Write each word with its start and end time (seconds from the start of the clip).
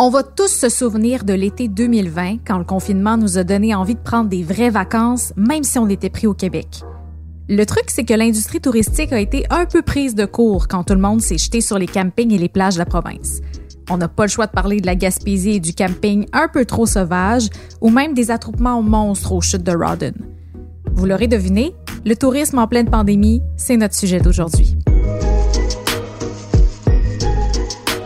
On 0.00 0.10
va 0.10 0.22
tous 0.22 0.46
se 0.46 0.68
souvenir 0.68 1.24
de 1.24 1.32
l'été 1.32 1.66
2020 1.66 2.36
quand 2.46 2.56
le 2.56 2.64
confinement 2.64 3.16
nous 3.16 3.36
a 3.36 3.42
donné 3.42 3.74
envie 3.74 3.96
de 3.96 4.00
prendre 4.00 4.28
des 4.28 4.44
vraies 4.44 4.70
vacances, 4.70 5.32
même 5.36 5.64
si 5.64 5.76
on 5.80 5.88
était 5.88 6.08
pris 6.08 6.28
au 6.28 6.34
Québec. 6.34 6.84
Le 7.48 7.66
truc, 7.66 7.86
c'est 7.88 8.04
que 8.04 8.14
l'industrie 8.14 8.60
touristique 8.60 9.12
a 9.12 9.18
été 9.18 9.44
un 9.50 9.66
peu 9.66 9.82
prise 9.82 10.14
de 10.14 10.24
court 10.24 10.68
quand 10.68 10.84
tout 10.84 10.94
le 10.94 11.00
monde 11.00 11.20
s'est 11.20 11.36
jeté 11.36 11.60
sur 11.60 11.80
les 11.80 11.88
campings 11.88 12.32
et 12.32 12.38
les 12.38 12.48
plages 12.48 12.74
de 12.74 12.78
la 12.78 12.86
province. 12.86 13.40
On 13.90 13.96
n'a 13.96 14.06
pas 14.06 14.26
le 14.26 14.28
choix 14.28 14.46
de 14.46 14.52
parler 14.52 14.80
de 14.80 14.86
la 14.86 14.94
Gaspésie 14.94 15.54
et 15.54 15.60
du 15.60 15.74
camping 15.74 16.28
un 16.32 16.46
peu 16.46 16.64
trop 16.64 16.86
sauvage, 16.86 17.48
ou 17.80 17.90
même 17.90 18.14
des 18.14 18.30
attroupements 18.30 18.80
monstres 18.82 19.32
aux 19.32 19.40
chutes 19.40 19.64
de 19.64 19.72
Rawdon. 19.72 20.14
Vous 20.92 21.06
l'aurez 21.06 21.26
deviné, 21.26 21.74
le 22.06 22.14
tourisme 22.14 22.60
en 22.60 22.68
pleine 22.68 22.88
pandémie, 22.88 23.42
c'est 23.56 23.76
notre 23.76 23.96
sujet 23.96 24.20
d'aujourd'hui. 24.20 24.76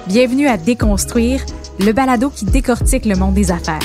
Bienvenue 0.07 0.47
à 0.47 0.57
Déconstruire, 0.57 1.45
le 1.79 1.93
balado 1.93 2.31
qui 2.31 2.45
décortique 2.45 3.05
le 3.05 3.17
monde 3.17 3.35
des 3.35 3.51
affaires. 3.51 3.81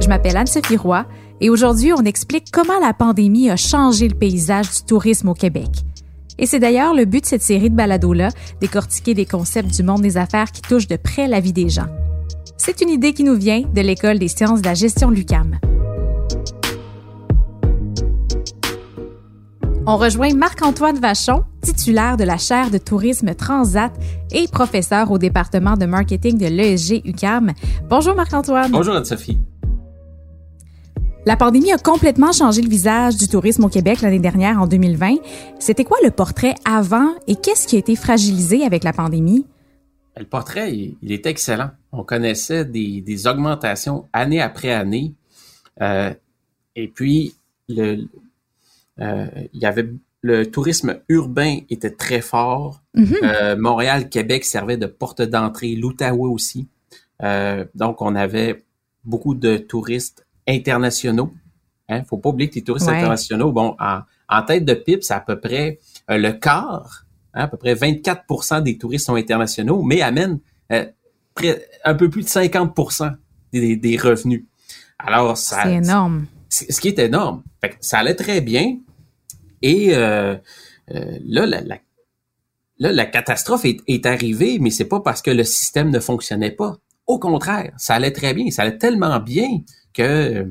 Je 0.00 0.08
m'appelle 0.08 0.36
Anne-Sophie 0.36 0.76
Roy 0.76 1.04
et 1.40 1.50
aujourd'hui, 1.50 1.92
on 1.92 2.04
explique 2.04 2.50
comment 2.50 2.78
la 2.80 2.94
pandémie 2.94 3.50
a 3.50 3.56
changé 3.56 4.08
le 4.08 4.14
paysage 4.14 4.70
du 4.70 4.82
tourisme 4.86 5.28
au 5.28 5.34
Québec. 5.34 5.68
Et 6.38 6.46
c'est 6.46 6.60
d'ailleurs 6.60 6.94
le 6.94 7.04
but 7.04 7.22
de 7.22 7.26
cette 7.26 7.42
série 7.42 7.70
de 7.70 7.74
balados-là, 7.74 8.28
décortiquer 8.60 9.14
des 9.14 9.26
concepts 9.26 9.74
du 9.74 9.82
monde 9.82 10.02
des 10.02 10.16
affaires 10.16 10.52
qui 10.52 10.62
touchent 10.62 10.88
de 10.88 10.96
près 10.96 11.26
la 11.26 11.40
vie 11.40 11.52
des 11.52 11.68
gens. 11.68 11.88
C'est 12.56 12.80
une 12.80 12.90
idée 12.90 13.12
qui 13.12 13.24
nous 13.24 13.36
vient 13.36 13.62
de 13.62 13.80
l'École 13.80 14.18
des 14.18 14.28
sciences 14.28 14.60
de 14.60 14.66
la 14.66 14.74
gestion 14.74 15.10
Lucam. 15.10 15.58
On 19.88 19.98
rejoint 19.98 20.34
Marc-Antoine 20.34 20.98
Vachon, 20.98 21.44
titulaire 21.62 22.16
de 22.16 22.24
la 22.24 22.38
chaire 22.38 22.72
de 22.72 22.78
tourisme 22.78 23.36
Transat 23.36 23.92
et 24.32 24.48
professeur 24.48 25.12
au 25.12 25.18
département 25.18 25.76
de 25.76 25.86
marketing 25.86 26.38
de 26.38 26.46
l'ESG 26.46 27.02
UCAM. 27.04 27.52
Bonjour 27.88 28.16
Marc-Antoine. 28.16 28.72
Bonjour 28.72 28.96
Anne-Sophie. 28.96 29.38
La 31.24 31.36
pandémie 31.36 31.70
a 31.70 31.78
complètement 31.78 32.32
changé 32.32 32.62
le 32.62 32.68
visage 32.68 33.16
du 33.16 33.28
tourisme 33.28 33.62
au 33.62 33.68
Québec 33.68 34.00
l'année 34.00 34.18
dernière, 34.18 34.60
en 34.60 34.66
2020. 34.66 35.18
C'était 35.60 35.84
quoi 35.84 35.98
le 36.02 36.10
portrait 36.10 36.56
avant 36.64 37.14
et 37.28 37.36
qu'est-ce 37.36 37.68
qui 37.68 37.76
a 37.76 37.78
été 37.78 37.94
fragilisé 37.94 38.64
avec 38.64 38.82
la 38.82 38.92
pandémie? 38.92 39.46
Le 40.16 40.24
portrait, 40.24 40.76
il, 41.00 41.12
est 41.12 41.26
excellent. 41.26 41.70
On 41.92 42.02
connaissait 42.02 42.64
des, 42.64 43.26
augmentations 43.28 44.08
année 44.12 44.40
après 44.42 44.72
année. 44.72 45.14
Euh, 45.80 46.12
et 46.74 46.88
puis, 46.88 47.36
le, 47.68 48.08
il 48.98 49.48
y 49.60 49.66
avait 49.66 49.88
le 50.26 50.50
tourisme 50.50 50.98
urbain 51.08 51.58
était 51.70 51.90
très 51.90 52.20
fort. 52.20 52.82
Mhm. 52.94 53.16
Euh, 53.22 53.56
Montréal, 53.56 54.08
Québec 54.08 54.44
servait 54.44 54.76
de 54.76 54.86
porte 54.86 55.22
d'entrée, 55.22 55.76
l'Outaouais 55.76 56.28
aussi. 56.28 56.68
Euh, 57.22 57.64
donc, 57.74 58.02
on 58.02 58.14
avait 58.16 58.64
beaucoup 59.04 59.34
de 59.34 59.56
touristes 59.56 60.26
internationaux. 60.48 61.32
Hein, 61.88 62.02
faut 62.04 62.18
pas 62.18 62.30
oublier 62.30 62.50
que 62.50 62.56
les 62.56 62.64
touristes 62.64 62.88
internationaux, 62.88 63.52
bon, 63.52 63.76
en, 63.78 64.42
tête 64.42 64.64
de 64.64 64.74
pipe, 64.74 65.04
c'est 65.04 65.14
à 65.14 65.20
peu 65.20 65.38
près 65.38 65.78
le 66.08 66.32
quart, 66.32 67.06
hein, 67.32 67.44
à 67.44 67.48
peu 67.48 67.56
près 67.56 67.74
24% 67.74 68.62
des 68.62 68.76
touristes 68.76 69.06
sont 69.06 69.14
internationaux, 69.14 69.82
mais 69.82 70.02
amènent 70.02 70.40
un 70.70 71.94
peu 71.94 72.10
plus 72.10 72.24
de 72.24 72.28
50 72.28 72.74
des, 73.52 73.76
des 73.76 73.96
revenus. 73.96 74.44
Alors, 74.98 75.38
ça. 75.38 75.62
C'est 75.62 75.74
énorme. 75.74 76.26
Ce 76.48 76.80
qui 76.80 76.88
est 76.88 76.98
énorme. 76.98 77.42
ça 77.80 77.98
allait 77.98 78.14
très 78.14 78.40
bien. 78.40 78.78
Et 79.62 79.94
euh, 79.94 80.36
euh, 80.94 81.18
là, 81.24 81.46
la, 81.46 81.60
la, 81.62 81.78
là, 82.78 82.92
la 82.92 83.06
catastrophe 83.06 83.64
est, 83.64 83.78
est 83.86 84.06
arrivée, 84.06 84.58
mais 84.58 84.70
c'est 84.70 84.88
pas 84.88 85.00
parce 85.00 85.22
que 85.22 85.30
le 85.30 85.44
système 85.44 85.90
ne 85.90 86.00
fonctionnait 86.00 86.50
pas. 86.50 86.76
Au 87.06 87.18
contraire, 87.18 87.72
ça 87.76 87.94
allait 87.94 88.12
très 88.12 88.34
bien. 88.34 88.50
Ça 88.50 88.62
allait 88.62 88.78
tellement 88.78 89.20
bien 89.20 89.48
que 89.92 90.46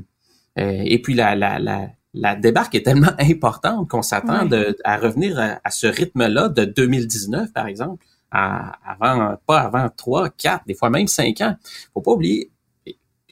euh, 0.58 0.82
et 0.86 1.02
puis 1.02 1.14
la, 1.14 1.36
la, 1.36 1.60
la, 1.60 1.90
la 2.14 2.36
débarque 2.36 2.76
est 2.76 2.84
tellement 2.84 3.12
importante 3.20 3.90
qu'on 3.90 4.02
s'attend 4.02 4.50
à 4.84 4.98
revenir 4.98 5.40
à, 5.40 5.70
ce 5.70 5.88
rythme-là 5.88 6.50
de 6.50 6.66
2019, 6.66 7.52
par 7.54 7.68
exemple, 7.68 8.06
à, 8.32 8.78
avant 8.90 9.38
pas 9.46 9.60
avant 9.60 9.90
trois, 9.96 10.30
quatre, 10.30 10.66
des 10.66 10.74
fois 10.74 10.90
même 10.90 11.08
cinq 11.08 11.42
ans. 11.42 11.56
Faut 11.94 12.02
pas 12.02 12.12
oublier 12.12 12.52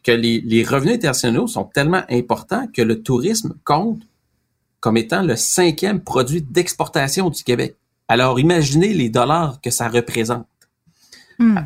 que 0.03 0.11
les, 0.11 0.41
les 0.41 0.63
revenus 0.63 0.95
internationaux 0.95 1.47
sont 1.47 1.63
tellement 1.63 2.03
importants 2.09 2.67
que 2.73 2.81
le 2.81 3.01
tourisme 3.01 3.55
compte 3.63 4.01
comme 4.83 4.97
étant 4.97 5.21
le 5.21 5.37
cinquième 5.37 6.01
produit 6.01 6.41
d'exportation 6.41 7.29
du 7.29 7.41
Québec. 7.45 7.77
Alors, 8.09 8.37
imaginez 8.37 8.93
les 8.93 9.07
dollars 9.07 9.61
que 9.61 9.69
ça 9.69 9.87
représente. 9.87 10.45
Hmm. 11.39 11.59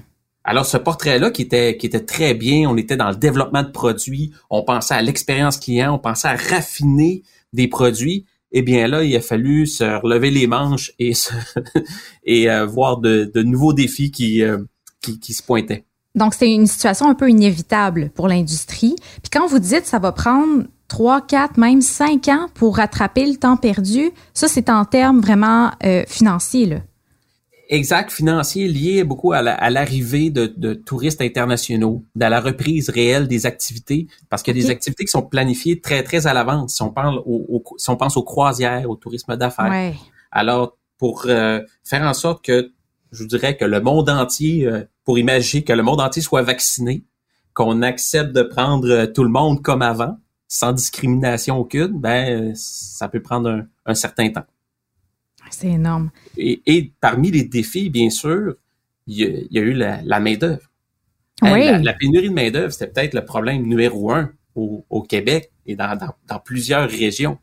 Alors, 0.43 0.67
ce 0.67 0.77
portrait-là 0.77 1.31
qui 1.31 1.41
était, 1.41 1.77
qui 1.77 1.87
était 1.87 2.05
très 2.05 2.35
bien, 2.35 2.69
on 2.69 2.77
était 2.77 2.95
dans 2.95 3.09
le 3.09 3.15
développement 3.15 3.63
de 3.63 3.71
produits, 3.71 4.33
on 4.51 4.61
pensait 4.61 4.93
à 4.93 5.01
l'expérience 5.01 5.57
client, 5.57 5.95
on 5.95 5.97
pensait 5.97 6.27
à 6.27 6.35
raffiner 6.35 7.23
des 7.53 7.67
produits. 7.67 8.27
Eh 8.51 8.61
bien 8.61 8.87
là, 8.87 9.03
il 9.03 9.15
a 9.15 9.21
fallu 9.21 9.65
se 9.65 9.99
relever 9.99 10.29
les 10.29 10.45
manches 10.45 10.91
et, 10.99 11.13
et 12.23 12.51
euh, 12.51 12.67
voir 12.67 12.99
de, 12.99 13.31
nouveaux 13.41 13.73
défis 13.73 14.11
qui, 14.11 14.43
euh, 14.43 14.59
qui, 15.01 15.19
qui 15.19 15.33
se 15.33 15.41
pointaient. 15.41 15.85
Donc, 16.13 16.35
c'est 16.35 16.53
une 16.53 16.67
situation 16.67 17.09
un 17.09 17.15
peu 17.15 17.31
inévitable 17.31 18.11
pour 18.13 18.27
l'industrie. 18.27 18.95
Puis 19.23 19.31
quand 19.31 19.47
vous 19.47 19.57
dites 19.57 19.87
ça 19.87 19.97
va 19.97 20.11
prendre 20.11 20.65
trois, 20.87 21.21
quatre, 21.21 21.57
même 21.57 21.81
cinq 21.81 22.27
ans 22.27 22.47
pour 22.53 22.77
rattraper 22.77 23.25
le 23.25 23.37
temps 23.37 23.57
perdu, 23.57 24.11
ça, 24.33 24.47
c'est 24.47 24.69
en 24.69 24.85
termes 24.85 25.19
vraiment 25.19 25.71
euh, 25.83 26.03
financiers. 26.07 26.65
Là. 26.65 26.77
Exact, 27.69 28.11
financier 28.11 28.67
lié 28.67 29.03
beaucoup 29.03 29.33
à 29.33 29.41
l'arrivée 29.41 30.29
de, 30.29 30.45
de, 30.45 30.73
touristes 30.73 31.21
internationaux, 31.21 32.03
à 32.19 32.29
la 32.29 32.39
reprise 32.39 32.89
réelle 32.89 33.27
des 33.27 33.45
activités, 33.45 34.07
parce 34.29 34.41
qu'il 34.41 34.55
y 34.55 34.59
a 34.59 34.63
des 34.63 34.71
activités 34.71 35.03
qui 35.03 35.11
sont 35.11 35.23
planifiées 35.23 35.81
très, 35.81 36.01
très 36.03 36.27
à 36.27 36.33
l'avance. 36.33 36.75
Si 36.75 36.81
on 36.81 36.91
parle 36.91 37.21
au, 37.25 37.61
si 37.77 37.89
on 37.89 37.97
pense 37.97 38.15
aux 38.15 38.23
croisières, 38.23 38.89
au 38.89 38.95
tourisme 38.95 39.35
d'affaires. 39.35 39.93
Alors, 40.31 40.77
pour 40.97 41.25
euh, 41.27 41.59
faire 41.83 42.03
en 42.03 42.13
sorte 42.13 42.43
que, 42.43 42.71
je 43.11 43.23
vous 43.23 43.27
dirais 43.27 43.57
que 43.57 43.65
le 43.65 43.81
monde 43.81 44.09
entier, 44.09 44.65
euh, 44.65 44.83
pour 45.03 45.19
imaginer 45.19 45.63
que 45.63 45.73
le 45.73 45.83
monde 45.83 45.99
entier 45.99 46.21
soit 46.21 46.43
vacciné, 46.43 47.03
qu'on 47.53 47.81
accepte 47.81 48.31
de 48.31 48.43
prendre 48.43 49.05
tout 49.07 49.23
le 49.23 49.29
monde 49.29 49.61
comme 49.61 49.81
avant, 49.81 50.17
sans 50.47 50.71
discrimination 50.71 51.57
aucune, 51.57 51.99
ben 51.99 52.53
ça 52.55 53.09
peut 53.09 53.21
prendre 53.21 53.65
un, 53.85 53.95
certain 53.95 54.29
temps. 54.29 54.45
C'est 55.49 55.67
énorme. 55.67 56.11
Et, 56.37 56.91
parmi 56.99 57.31
les 57.31 57.43
défis, 57.43 57.89
bien 57.89 58.09
sûr, 58.09 58.55
il 59.07 59.47
y 59.49 59.57
a, 59.57 59.61
eu 59.61 59.73
la, 59.73 60.19
main-d'œuvre. 60.19 60.69
Oui. 61.41 61.65
la, 61.81 61.93
pénurie 61.93 62.29
de 62.29 62.33
main-d'œuvre, 62.33 62.71
c'était 62.71 62.87
peut-être 62.87 63.13
le 63.13 63.23
problème 63.23 63.63
numéro 63.63 64.11
un 64.11 64.31
au, 64.55 65.01
Québec 65.07 65.51
et 65.65 65.75
dans, 65.75 65.97
plusieurs 66.43 66.89
régions. 66.89 67.37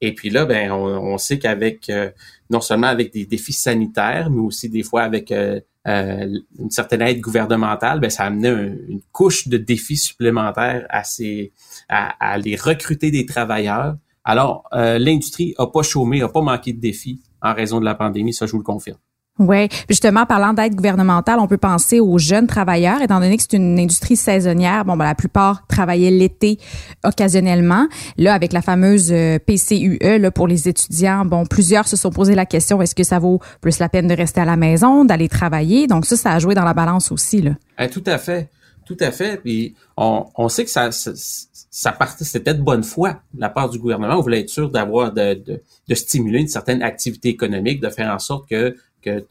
Et 0.00 0.14
puis 0.14 0.30
là, 0.30 0.44
ben, 0.44 0.70
on, 0.70 1.18
sait 1.18 1.38
qu'avec 1.38 1.88
euh, 1.90 2.10
non 2.50 2.60
seulement 2.60 2.86
avec 2.86 3.12
des 3.12 3.26
défis 3.26 3.52
sanitaires, 3.52 4.30
mais 4.30 4.40
aussi 4.40 4.68
des 4.68 4.82
fois 4.82 5.02
avec 5.02 5.32
euh, 5.32 5.60
euh, 5.86 6.38
une 6.58 6.70
certaine 6.70 7.02
aide 7.02 7.20
gouvernementale, 7.20 8.00
ben, 8.00 8.10
ça 8.10 8.24
a 8.24 8.26
amené 8.26 8.48
une 8.88 9.00
couche 9.12 9.48
de 9.48 9.56
défis 9.56 9.96
supplémentaires 9.96 10.86
à, 10.90 11.04
ces, 11.04 11.52
à, 11.88 12.32
à 12.32 12.38
les 12.38 12.56
recruter 12.56 13.10
des 13.10 13.26
travailleurs. 13.26 13.96
Alors, 14.24 14.64
euh, 14.72 14.98
l'industrie 14.98 15.54
a 15.58 15.66
pas 15.66 15.82
chômé, 15.82 16.22
a 16.22 16.28
pas 16.28 16.42
manqué 16.42 16.72
de 16.72 16.80
défis 16.80 17.20
en 17.40 17.54
raison 17.54 17.78
de 17.78 17.84
la 17.84 17.94
pandémie, 17.94 18.34
ça 18.34 18.46
je 18.46 18.52
vous 18.52 18.58
le 18.58 18.64
confirme. 18.64 18.98
Oui, 19.38 19.68
justement, 19.90 20.24
parlant 20.24 20.54
d'aide 20.54 20.74
gouvernementale, 20.74 21.38
on 21.40 21.46
peut 21.46 21.58
penser 21.58 22.00
aux 22.00 22.16
jeunes 22.16 22.46
travailleurs, 22.46 23.02
étant 23.02 23.20
donné 23.20 23.36
que 23.36 23.42
c'est 23.42 23.56
une 23.56 23.78
industrie 23.78 24.16
saisonnière. 24.16 24.86
Bon, 24.86 24.96
ben, 24.96 25.04
la 25.04 25.14
plupart 25.14 25.66
travaillaient 25.66 26.10
l'été 26.10 26.58
occasionnellement. 27.04 27.86
Là, 28.16 28.32
avec 28.32 28.54
la 28.54 28.62
fameuse 28.62 29.12
euh, 29.12 29.38
PCUE 29.38 29.98
là, 30.00 30.30
pour 30.30 30.48
les 30.48 30.68
étudiants, 30.68 31.26
bon, 31.26 31.44
plusieurs 31.44 31.86
se 31.86 31.96
sont 31.96 32.10
posé 32.10 32.34
la 32.34 32.46
question 32.46 32.80
est-ce 32.80 32.94
que 32.94 33.04
ça 33.04 33.18
vaut 33.18 33.40
plus 33.60 33.78
la 33.78 33.90
peine 33.90 34.08
de 34.08 34.14
rester 34.14 34.40
à 34.40 34.46
la 34.46 34.56
maison, 34.56 35.04
d'aller 35.04 35.28
travailler? 35.28 35.86
Donc 35.86 36.06
ça, 36.06 36.16
ça 36.16 36.32
a 36.32 36.38
joué 36.38 36.54
dans 36.54 36.64
la 36.64 36.74
balance 36.74 37.12
aussi 37.12 37.42
là. 37.42 37.52
Eh, 37.78 37.88
tout 37.88 38.04
à 38.06 38.16
fait, 38.16 38.48
tout 38.86 38.96
à 39.00 39.10
fait. 39.10 39.42
Puis 39.42 39.74
on, 39.98 40.24
on 40.34 40.48
sait 40.48 40.64
que 40.64 40.70
ça, 40.70 40.90
ça, 40.92 41.10
ça 41.14 41.92
partait, 41.92 42.24
c'était 42.24 42.54
de 42.54 42.62
bonne 42.62 42.84
foi 42.84 43.20
de 43.34 43.40
la 43.40 43.50
part 43.50 43.68
du 43.68 43.78
gouvernement. 43.78 44.16
On 44.16 44.22
voulait 44.22 44.40
être 44.40 44.48
sûr 44.48 44.70
d'avoir 44.70 45.12
de, 45.12 45.34
de, 45.34 45.62
de 45.88 45.94
stimuler 45.94 46.40
une 46.40 46.48
certaine 46.48 46.82
activité 46.82 47.28
économique, 47.28 47.80
de 47.80 47.90
faire 47.90 48.10
en 48.14 48.18
sorte 48.18 48.48
que 48.48 48.74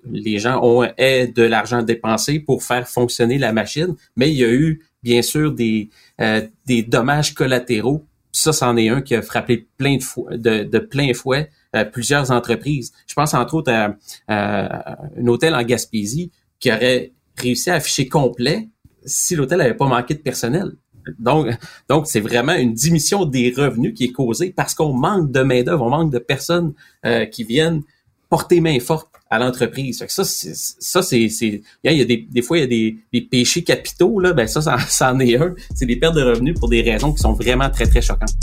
les 0.10 0.40
gens 0.40 0.64
ont 0.64 0.82
de 0.84 1.44
l'argent 1.44 1.84
dépensé 1.84 2.40
pour 2.40 2.64
faire 2.64 2.88
fonctionner 2.88 3.38
la 3.38 3.54
machine, 3.54 3.96
mais 4.16 4.32
il 4.32 4.38
y 4.38 4.44
a 4.44 4.52
eu 4.52 4.82
bien 5.04 5.22
sûr 5.22 5.52
des 5.52 5.90
euh, 6.20 6.42
dommages 6.88 7.34
collatéraux. 7.34 8.06
Ça, 8.32 8.52
c'en 8.52 8.76
est 8.76 8.90
un 8.90 9.02
qui 9.02 9.16
a 9.16 9.22
frappé 9.22 9.68
de, 9.80 10.80
plein 10.80 11.14
fouet 11.14 11.50
euh, 11.76 11.86
plusieurs 11.86 12.32
entreprises. 12.32 12.92
Je 13.08 13.14
pense 13.14 13.34
entre 13.34 13.54
autres 13.54 13.72
à, 13.72 13.96
un 14.28 15.28
hôtel 15.28 15.56
en 15.56 15.64
Gaspésie 15.64 16.32
qui 16.60 16.72
aurait 16.72 17.14
réussi 17.38 17.70
à 17.70 17.76
afficher 17.76 18.08
complet 18.08 18.68
si 19.06 19.36
l'hôtel 19.36 19.60
n'avait 19.60 19.76
pas 19.76 19.88
manqué 19.88 20.16
de 20.16 20.20
personnel. 20.20 20.72
Donc, 21.20 21.48
donc 21.88 22.08
c'est 22.08 22.20
vraiment 22.20 22.56
une 22.56 22.74
diminution 22.74 23.26
des 23.26 23.54
revenus 23.56 23.94
qui 23.94 24.06
est 24.06 24.12
causée 24.12 24.52
parce 24.52 24.74
qu'on 24.74 24.94
manque 24.94 25.32
de 25.32 25.42
main 25.42 25.62
d'œuvre, 25.62 25.86
on 25.86 25.90
manque 25.90 26.12
de 26.12 26.20
personnes 26.20 26.74
euh, 27.06 27.26
qui 27.26 27.44
viennent 27.44 27.84
porter 28.30 28.60
main 28.60 28.80
forte 28.80 29.10
à 29.30 29.40
l'entreprise. 29.40 30.04
Ça, 30.08 30.24
ça 30.24 31.02
c'est, 31.02 31.20
il 31.20 31.62
y 31.84 32.02
a 32.02 32.06
des, 32.06 32.28
des 32.30 32.42
fois 32.42 32.58
il 32.58 32.62
y 32.62 32.64
a 32.64 32.68
des, 32.68 32.98
des 33.12 33.22
péchés 33.22 33.64
capitaux 33.64 34.20
là, 34.20 34.34
ben 34.34 34.48
ça, 34.48 34.62
ça, 34.62 34.78
ça 34.88 35.14
en 35.14 35.20
est 35.20 35.36
un. 35.36 35.56
C'est 35.74 35.86
des 35.86 35.96
pertes 35.96 36.16
de 36.16 36.24
revenus 36.24 36.56
pour 36.60 36.70
des 36.70 36.82
raisons 36.82 37.14
qui 37.14 37.20
sont 37.20 37.34
vraiment 37.34 37.70
très 37.70 37.88
très 37.88 38.02
choquantes. 38.02 38.36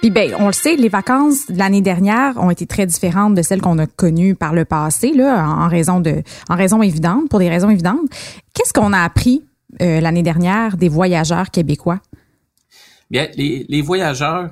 Puis 0.00 0.10
ben, 0.10 0.34
on 0.38 0.46
le 0.46 0.54
sait, 0.54 0.76
les 0.76 0.88
vacances 0.88 1.50
de 1.50 1.58
l'année 1.58 1.82
dernière 1.82 2.38
ont 2.38 2.48
été 2.50 2.66
très 2.66 2.86
différentes 2.86 3.34
de 3.34 3.42
celles 3.42 3.60
qu'on 3.60 3.78
a 3.78 3.86
connues 3.86 4.34
par 4.34 4.54
le 4.54 4.64
passé, 4.64 5.12
là, 5.12 5.46
en 5.46 5.68
raison 5.68 6.00
de, 6.00 6.22
en 6.48 6.56
raison 6.56 6.80
évidente, 6.80 7.28
pour 7.28 7.38
des 7.38 7.50
raisons 7.50 7.68
évidentes. 7.68 8.08
Qu'est-ce 8.54 8.72
qu'on 8.72 8.94
a 8.94 9.00
appris 9.00 9.44
euh, 9.82 10.00
l'année 10.00 10.22
dernière 10.22 10.78
des 10.78 10.88
voyageurs 10.88 11.50
québécois? 11.50 12.00
Bien, 13.10 13.28
les, 13.36 13.66
les, 13.68 13.82
voyageurs 13.82 14.50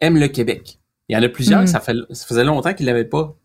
aiment 0.00 0.18
le 0.18 0.28
Québec. 0.28 0.79
Il 1.10 1.14
y 1.14 1.16
en 1.16 1.22
a 1.22 1.28
plusieurs, 1.28 1.62
mm. 1.62 1.66
ça, 1.66 1.80
fait, 1.80 1.96
ça 2.10 2.24
faisait 2.24 2.44
longtemps 2.44 2.72
qu'ils 2.72 2.86
l'avaient 2.86 3.04
pas 3.04 3.36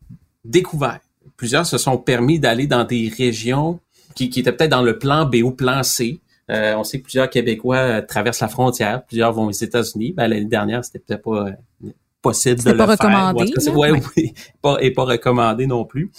découvert. 0.43 0.99
Plusieurs 1.35 1.65
se 1.65 1.79
sont 1.79 1.97
permis 1.97 2.39
d'aller 2.39 2.67
dans 2.67 2.83
des 2.83 3.11
régions 3.17 3.79
qui, 4.13 4.29
qui 4.29 4.39
étaient 4.39 4.51
peut-être 4.51 4.69
dans 4.69 4.83
le 4.83 4.99
plan 4.99 5.25
B 5.25 5.37
ou 5.43 5.49
plan 5.49 5.81
C, 5.81 6.21
euh, 6.51 6.75
on 6.75 6.83
sait 6.83 6.99
que 6.99 7.03
plusieurs 7.03 7.27
Québécois 7.27 7.77
euh, 7.77 8.01
traversent 8.01 8.41
la 8.41 8.47
frontière, 8.47 9.03
plusieurs 9.05 9.33
vont 9.33 9.45
aux 9.47 9.51
États-Unis. 9.51 10.13
Ben, 10.13 10.27
L'année 10.27 10.45
dernière, 10.45 10.85
c'était 10.85 10.99
peut-être 10.99 11.23
pas 11.23 11.47
euh, 11.47 11.89
possible 12.21 12.63
de 12.63 12.69
le 12.69 12.77
pas 12.77 12.85
faire. 12.85 12.97
Recommandé, 12.97 13.51
ouais, 13.69 13.91
oui, 14.15 14.33
pas, 14.61 14.77
et 14.79 14.91
pas 14.91 15.05
recommandé 15.05 15.65
non 15.65 15.85
plus. 15.85 16.11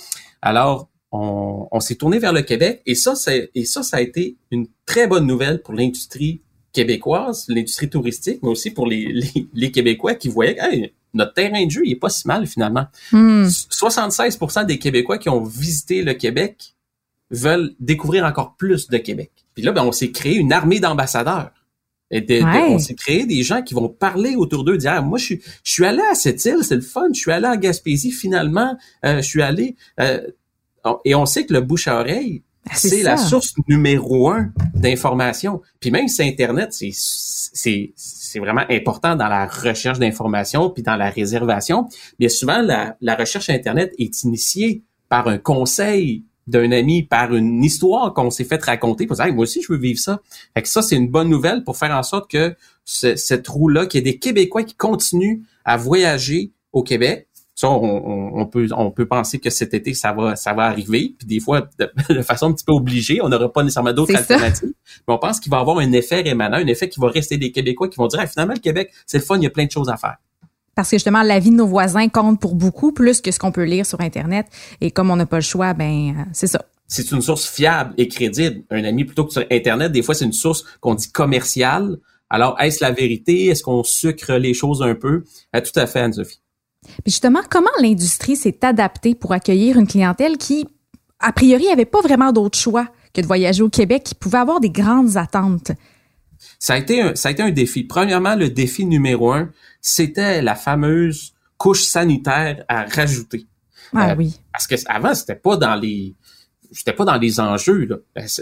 Alors, 0.42 0.88
on, 1.12 1.68
on 1.70 1.78
s'est 1.78 1.94
tourné 1.94 2.18
vers 2.18 2.32
le 2.32 2.42
Québec 2.42 2.82
et 2.86 2.96
ça, 2.96 3.14
et 3.54 3.64
ça, 3.64 3.84
ça 3.84 3.98
a 3.98 4.00
été 4.00 4.36
une 4.50 4.66
très 4.84 5.06
bonne 5.06 5.26
nouvelle 5.26 5.62
pour 5.62 5.74
l'industrie 5.74 6.42
québécoise, 6.72 7.46
l'industrie 7.48 7.88
touristique, 7.88 8.40
mais 8.42 8.48
aussi 8.48 8.72
pour 8.72 8.86
les, 8.88 9.06
les, 9.12 9.46
les 9.54 9.70
Québécois 9.70 10.14
qui 10.14 10.28
voyaient 10.28 10.58
hey, 10.60 10.92
notre 11.16 11.34
terrain 11.34 11.64
de 11.64 11.70
jeu, 11.70 11.82
il 11.84 11.92
est 11.92 11.96
pas 11.96 12.08
si 12.08 12.26
mal 12.26 12.46
finalement. 12.46 12.86
76% 13.12 14.62
hmm. 14.62 14.66
des 14.66 14.78
Québécois 14.78 15.18
qui 15.18 15.28
ont 15.28 15.42
visité 15.42 16.02
le 16.02 16.14
Québec 16.14 16.74
veulent 17.30 17.74
découvrir 17.80 18.24
encore 18.24 18.54
plus 18.56 18.88
de 18.88 18.98
Québec. 18.98 19.30
Puis 19.54 19.64
là, 19.64 19.72
ben, 19.72 19.82
on 19.82 19.92
s'est 19.92 20.10
créé 20.10 20.36
une 20.36 20.52
armée 20.52 20.80
d'ambassadeurs. 20.80 21.50
Et 22.12 22.24
on 22.44 22.78
s'est 22.78 22.94
créé 22.94 23.26
des 23.26 23.42
gens 23.42 23.62
qui 23.62 23.74
vont 23.74 23.88
parler 23.88 24.36
autour 24.36 24.62
d'eux, 24.62 24.78
dire 24.78 24.92
ah, 24.92 25.00
moi 25.00 25.18
je 25.18 25.24
suis 25.24 25.42
je 25.64 25.72
suis 25.72 25.84
allé 25.84 26.02
à 26.08 26.14
cette 26.14 26.44
île, 26.44 26.58
c'est 26.62 26.76
le 26.76 26.80
fun, 26.80 27.08
je 27.12 27.18
suis 27.18 27.32
allé 27.32 27.46
à 27.46 27.56
Gaspésie 27.56 28.12
finalement, 28.12 28.78
euh, 29.04 29.16
je 29.16 29.26
suis 29.26 29.42
allé 29.42 29.74
euh, 29.98 30.20
et 31.04 31.16
on 31.16 31.26
sait 31.26 31.46
que 31.46 31.52
le 31.52 31.62
bouche 31.62 31.88
à 31.88 31.98
oreille 31.98 32.44
ah, 32.68 32.74
c'est 32.74 33.02
la 33.02 33.16
source 33.16 33.54
numéro 33.68 34.30
un 34.30 34.52
d'information. 34.74 35.62
Puis 35.78 35.90
même 35.90 36.08
si 36.08 36.22
Internet, 36.22 36.72
c'est 36.72 37.92
c'est 38.36 38.40
vraiment 38.40 38.64
important 38.68 39.16
dans 39.16 39.28
la 39.28 39.46
recherche 39.46 39.98
d'information 39.98 40.68
puis 40.68 40.82
dans 40.82 40.96
la 40.96 41.08
réservation. 41.08 41.88
Bien 42.18 42.28
souvent 42.28 42.60
la, 42.60 42.94
la 43.00 43.14
recherche 43.14 43.48
Internet 43.48 43.94
est 43.98 44.24
initiée 44.24 44.82
par 45.08 45.26
un 45.28 45.38
conseil 45.38 46.24
d'un 46.46 46.70
ami 46.70 47.02
par 47.02 47.34
une 47.34 47.64
histoire 47.64 48.12
qu'on 48.12 48.30
s'est 48.30 48.44
fait 48.44 48.62
raconter 48.62 49.06
pour 49.06 49.16
dire 49.16 49.32
moi 49.32 49.44
aussi 49.44 49.62
je 49.62 49.72
veux 49.72 49.78
vivre 49.78 49.98
ça. 49.98 50.20
Fait 50.52 50.60
que 50.60 50.68
ça 50.68 50.82
c'est 50.82 50.96
une 50.96 51.08
bonne 51.08 51.30
nouvelle 51.30 51.64
pour 51.64 51.78
faire 51.78 51.96
en 51.96 52.02
sorte 52.02 52.30
que 52.30 52.54
cette 52.84 53.48
roue-là, 53.48 53.86
qu'il 53.86 54.04
y 54.04 54.08
ait 54.08 54.12
des 54.12 54.18
Québécois 54.18 54.64
qui 54.64 54.74
continuent 54.74 55.40
à 55.64 55.78
voyager 55.78 56.52
au 56.74 56.82
Québec. 56.82 57.25
Ça, 57.58 57.70
on, 57.70 58.44
peut 58.44 58.68
on 58.76 58.90
peut 58.90 59.06
penser 59.06 59.38
que 59.38 59.48
cet 59.48 59.72
été 59.72 59.94
ça 59.94 60.12
va 60.12 60.36
ça 60.36 60.52
va 60.52 60.64
arriver. 60.64 61.14
Puis 61.18 61.26
des 61.26 61.40
fois 61.40 61.66
de, 61.78 62.20
façon 62.22 62.50
un 62.50 62.52
petit 62.52 62.66
peu 62.66 62.74
obligée, 62.74 63.22
on 63.22 63.30
n'aura 63.30 63.50
pas 63.50 63.62
nécessairement 63.62 63.94
d'autres 63.94 64.14
alternatives. 64.14 64.74
Mais 65.08 65.14
on 65.14 65.18
pense 65.18 65.40
qu'il 65.40 65.50
va 65.50 65.56
y 65.56 65.60
avoir 65.60 65.78
un 65.78 65.90
effet 65.92 66.20
rémanent, 66.20 66.58
un 66.58 66.66
effet 66.66 66.90
qui 66.90 67.00
va 67.00 67.08
rester 67.08 67.38
des 67.38 67.52
Québécois 67.52 67.88
qui 67.88 67.96
vont 67.96 68.08
dire 68.08 68.22
finalement 68.28 68.52
le 68.52 68.60
Québec 68.60 68.92
c'est 69.06 69.16
le 69.16 69.24
fun, 69.24 69.38
il 69.38 69.44
y 69.44 69.46
a 69.46 69.50
plein 69.50 69.64
de 69.64 69.70
choses 69.70 69.88
à 69.88 69.96
faire. 69.96 70.16
Parce 70.74 70.90
que 70.90 70.96
justement 70.96 71.22
la 71.22 71.38
vie 71.38 71.48
de 71.48 71.54
nos 71.54 71.66
voisins 71.66 72.10
compte 72.10 72.38
pour 72.38 72.56
beaucoup 72.56 72.92
plus 72.92 73.22
que 73.22 73.30
ce 73.30 73.38
qu'on 73.38 73.52
peut 73.52 73.64
lire 73.64 73.86
sur 73.86 74.02
internet. 74.02 74.48
Et 74.82 74.90
comme 74.90 75.10
on 75.10 75.16
n'a 75.16 75.24
pas 75.24 75.38
le 75.38 75.42
choix 75.42 75.72
ben 75.72 76.14
euh, 76.14 76.22
c'est 76.34 76.48
ça. 76.48 76.62
C'est 76.86 77.10
une 77.10 77.22
source 77.22 77.48
fiable 77.48 77.94
et 77.96 78.06
crédible. 78.06 78.64
Un 78.70 78.84
ami 78.84 79.06
plutôt 79.06 79.24
que 79.24 79.32
sur 79.32 79.46
internet 79.50 79.92
des 79.92 80.02
fois 80.02 80.14
c'est 80.14 80.26
une 80.26 80.34
source 80.34 80.62
qu'on 80.80 80.94
dit 80.94 81.10
commerciale. 81.10 81.96
Alors 82.28 82.60
est-ce 82.60 82.84
la 82.84 82.90
vérité? 82.90 83.46
Est-ce 83.46 83.62
qu'on 83.62 83.82
sucre 83.82 84.34
les 84.34 84.52
choses 84.52 84.82
un 84.82 84.94
peu? 84.94 85.24
Euh, 85.54 85.62
tout 85.62 85.80
à 85.80 85.86
fait 85.86 86.00
Anne-Sophie 86.00 86.40
puis 86.86 87.12
justement 87.12 87.40
comment 87.50 87.70
l'industrie 87.80 88.36
s'est 88.36 88.58
adaptée 88.62 89.14
pour 89.14 89.32
accueillir 89.32 89.78
une 89.78 89.86
clientèle 89.86 90.38
qui 90.38 90.66
a 91.20 91.32
priori 91.32 91.68
avait 91.68 91.84
pas 91.84 92.00
vraiment 92.00 92.32
d'autre 92.32 92.58
choix 92.58 92.88
que 93.12 93.20
de 93.20 93.26
voyager 93.26 93.62
au 93.62 93.70
Québec 93.70 94.02
qui 94.04 94.14
pouvait 94.14 94.38
avoir 94.38 94.60
des 94.60 94.70
grandes 94.70 95.16
attentes? 95.16 95.72
Ça 96.58 96.74
a 96.74 96.78
été 96.78 97.00
un, 97.00 97.14
ça 97.14 97.28
a 97.28 97.32
été 97.32 97.42
un 97.42 97.50
défi. 97.50 97.84
Premièrement, 97.84 98.34
le 98.34 98.50
défi 98.50 98.84
numéro 98.84 99.32
un, 99.32 99.50
c'était 99.80 100.42
la 100.42 100.54
fameuse 100.54 101.34
couche 101.56 101.84
sanitaire 101.84 102.64
à 102.68 102.84
rajouter. 102.84 103.46
Ah 103.94 104.10
euh, 104.10 104.14
oui. 104.16 104.38
Parce 104.52 104.66
que 104.66 104.74
avant, 104.86 105.14
c'était 105.14 105.36
pas 105.36 105.56
dans 105.56 105.74
les 105.74 106.14
c'était 106.72 106.92
pas 106.92 107.04
dans 107.04 107.16
les 107.16 107.40
enjeux 107.40 107.88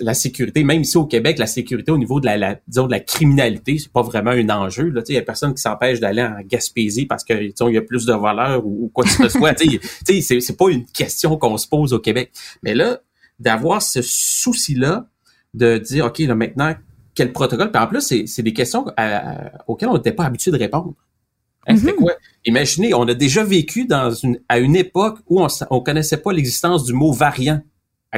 La, 0.01 0.15
sécurité 0.15 0.65
même 0.65 0.83
ici 0.83 0.97
au 0.97 1.07
Québec 1.07 1.39
la 1.39 1.47
sécurité 1.47 1.91
au 1.91 1.99
niveau 1.99 2.21
de 2.21 2.27
la, 2.27 2.59
disons 2.69 2.87
de 2.87 2.93
la 2.93 3.01
criminalité 3.01 3.79
c'est 3.79 3.93
pas 3.93 4.03
vraiment 4.03 4.31
un 4.31 4.49
enjeu 4.51 4.89
là 4.89 5.03
il 5.09 5.15
y 5.15 5.19
a 5.19 5.23
personne 5.23 5.55
qui 5.55 5.63
s'empêche 5.63 6.01
d'aller 6.01 6.23
en 6.23 6.37
Gaspésie 6.47 7.07
parce 7.07 7.25
que 7.25 7.35
il 7.35 7.75
y 7.75 7.79
a 7.79 7.83
plus 7.83 8.07
de 8.07 8.13
voleurs 8.13 8.67
ou, 8.67 8.91
quoi 8.93 9.05
que 9.05 9.11
ce 9.11 9.29
soit 9.29 9.55
tu 9.55 9.81
sais 10.05 10.41
c'est 10.41 10.57
pas 10.57 10.71
une 10.71 10.87
question 10.87 11.37
qu'on 11.37 11.57
se 11.57 11.69
pose 11.69 11.93
au 11.93 11.99
Québec 11.99 12.33
mais 12.63 12.75
là 12.75 13.01
d'avoir 13.39 13.83
ce 13.83 14.03
souci 14.03 14.75
là 14.75 15.07
de 15.55 15.79
dire 15.79 16.07
OK 16.07 16.19
là 16.21 16.35
maintenant 16.35 16.75
quel 17.15 17.33
protocole? 17.33 17.71
Puis 17.71 17.83
en 17.83 17.87
plus, 17.87 18.27
c'est 18.27 18.43
des 18.43 18.53
questions 18.53 18.87
euh, 18.99 19.49
auxquelles 19.67 19.89
on 19.89 19.95
n'était 19.95 20.13
pas 20.13 20.25
habitué 20.25 20.51
de 20.51 20.59
répondre. 20.59 20.95
Hein, 21.67 21.77
mm-hmm. 21.77 21.95
quoi? 21.95 22.13
Imaginez, 22.45 22.93
on 22.95 23.05
a 23.09 23.15
déjà 23.15 23.45
vécu 23.45 23.87
dans 23.87 24.11
une, 24.11 24.39
à 24.49 24.59
une 24.59 24.77
époque 24.77 25.19
où 25.29 25.41
on 25.41 25.47
ne 25.47 25.81
connaissait 25.81 26.19
pas 26.19 26.33
l'existence 26.33 26.85
du 26.85 26.93
mot 26.93 27.13
variant. 27.13 27.61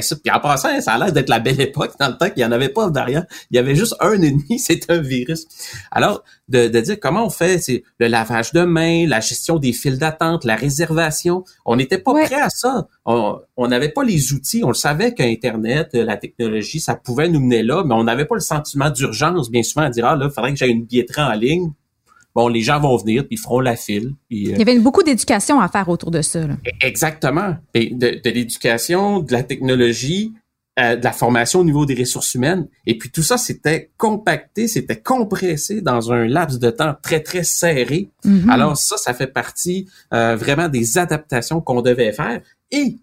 Puis 0.00 0.32
en 0.32 0.40
passant, 0.40 0.80
ça 0.80 0.92
a 0.92 0.98
l'air 0.98 1.12
d'être 1.12 1.28
la 1.28 1.38
belle 1.38 1.60
époque 1.60 1.92
dans 1.98 2.08
le 2.08 2.16
temps 2.16 2.28
qu'il 2.28 2.38
n'y 2.38 2.44
en 2.44 2.52
avait 2.52 2.68
pas 2.68 2.88
de 2.88 2.94
variant. 2.94 3.24
Il 3.50 3.56
y 3.56 3.58
avait 3.58 3.74
juste 3.74 3.94
un 4.00 4.20
ennemi, 4.20 4.58
c'est 4.58 4.90
un 4.90 4.98
virus. 4.98 5.46
Alors, 5.90 6.22
de, 6.48 6.68
de 6.68 6.80
dire 6.80 6.96
comment 7.00 7.26
on 7.26 7.30
fait 7.30 7.58
c'est 7.58 7.82
le 7.98 8.06
lavage 8.06 8.52
de 8.52 8.62
mains, 8.62 9.06
la 9.06 9.20
gestion 9.20 9.58
des 9.58 9.72
files 9.72 9.98
d'attente, 9.98 10.44
la 10.44 10.56
réservation. 10.56 11.44
On 11.64 11.76
n'était 11.76 11.98
pas 11.98 12.12
prêt 12.12 12.40
à 12.40 12.50
ça. 12.50 12.86
On 13.04 13.68
n'avait 13.68 13.88
pas 13.88 14.04
les 14.04 14.32
outils. 14.32 14.62
On 14.64 14.68
le 14.68 14.74
savait 14.74 15.14
qu'Internet, 15.14 15.90
la 15.92 16.16
technologie, 16.16 16.80
ça 16.80 16.94
pouvait 16.94 17.28
nous 17.28 17.40
mener 17.40 17.62
là, 17.62 17.84
mais 17.84 17.94
on 17.94 18.04
n'avait 18.04 18.24
pas 18.24 18.34
le 18.34 18.40
sentiment 18.40 18.90
d'urgence, 18.90 19.50
bien 19.50 19.62
souvent, 19.62 19.86
à 19.86 19.90
dire, 19.90 20.06
ah 20.06 20.16
là, 20.16 20.26
il 20.26 20.34
faudrait 20.34 20.52
que 20.52 20.58
j'aie 20.58 20.68
une 20.68 20.84
billetterie 20.84 21.22
en 21.22 21.32
ligne 21.32 21.72
bon, 22.36 22.48
les 22.48 22.60
gens 22.60 22.78
vont 22.78 22.96
venir, 22.98 23.26
puis 23.26 23.36
ils 23.36 23.40
feront 23.40 23.60
la 23.60 23.76
file. 23.76 24.12
Puis, 24.28 24.48
euh, 24.48 24.52
Il 24.52 24.58
y 24.58 24.62
avait 24.62 24.78
beaucoup 24.78 25.02
d'éducation 25.02 25.58
à 25.58 25.68
faire 25.68 25.88
autour 25.88 26.10
de 26.10 26.20
ça. 26.20 26.46
Là. 26.46 26.54
E-, 26.66 26.86
exactement. 26.86 27.56
Et 27.74 27.94
de, 27.94 28.20
de 28.22 28.30
l'éducation, 28.30 29.20
de 29.20 29.32
la 29.32 29.42
technologie, 29.42 30.34
euh, 30.78 30.96
de 30.96 31.02
la 31.02 31.12
formation 31.12 31.60
au 31.60 31.64
niveau 31.64 31.86
des 31.86 31.94
ressources 31.94 32.34
humaines. 32.34 32.68
Et 32.84 32.98
puis 32.98 33.10
tout 33.10 33.22
ça, 33.22 33.38
c'était 33.38 33.90
compacté, 33.96 34.68
c'était 34.68 35.00
compressé 35.00 35.80
dans 35.80 36.12
un 36.12 36.26
laps 36.26 36.60
de 36.60 36.68
temps 36.68 36.94
très, 37.02 37.20
très 37.20 37.42
serré. 37.42 38.10
Mm-hmm. 38.26 38.50
Alors 38.50 38.76
ça, 38.76 38.98
ça 38.98 39.14
fait 39.14 39.26
partie 39.26 39.88
euh, 40.12 40.36
vraiment 40.36 40.68
des 40.68 40.98
adaptations 40.98 41.62
qu'on 41.62 41.80
devait 41.80 42.12
faire 42.12 42.42
et 42.70 42.98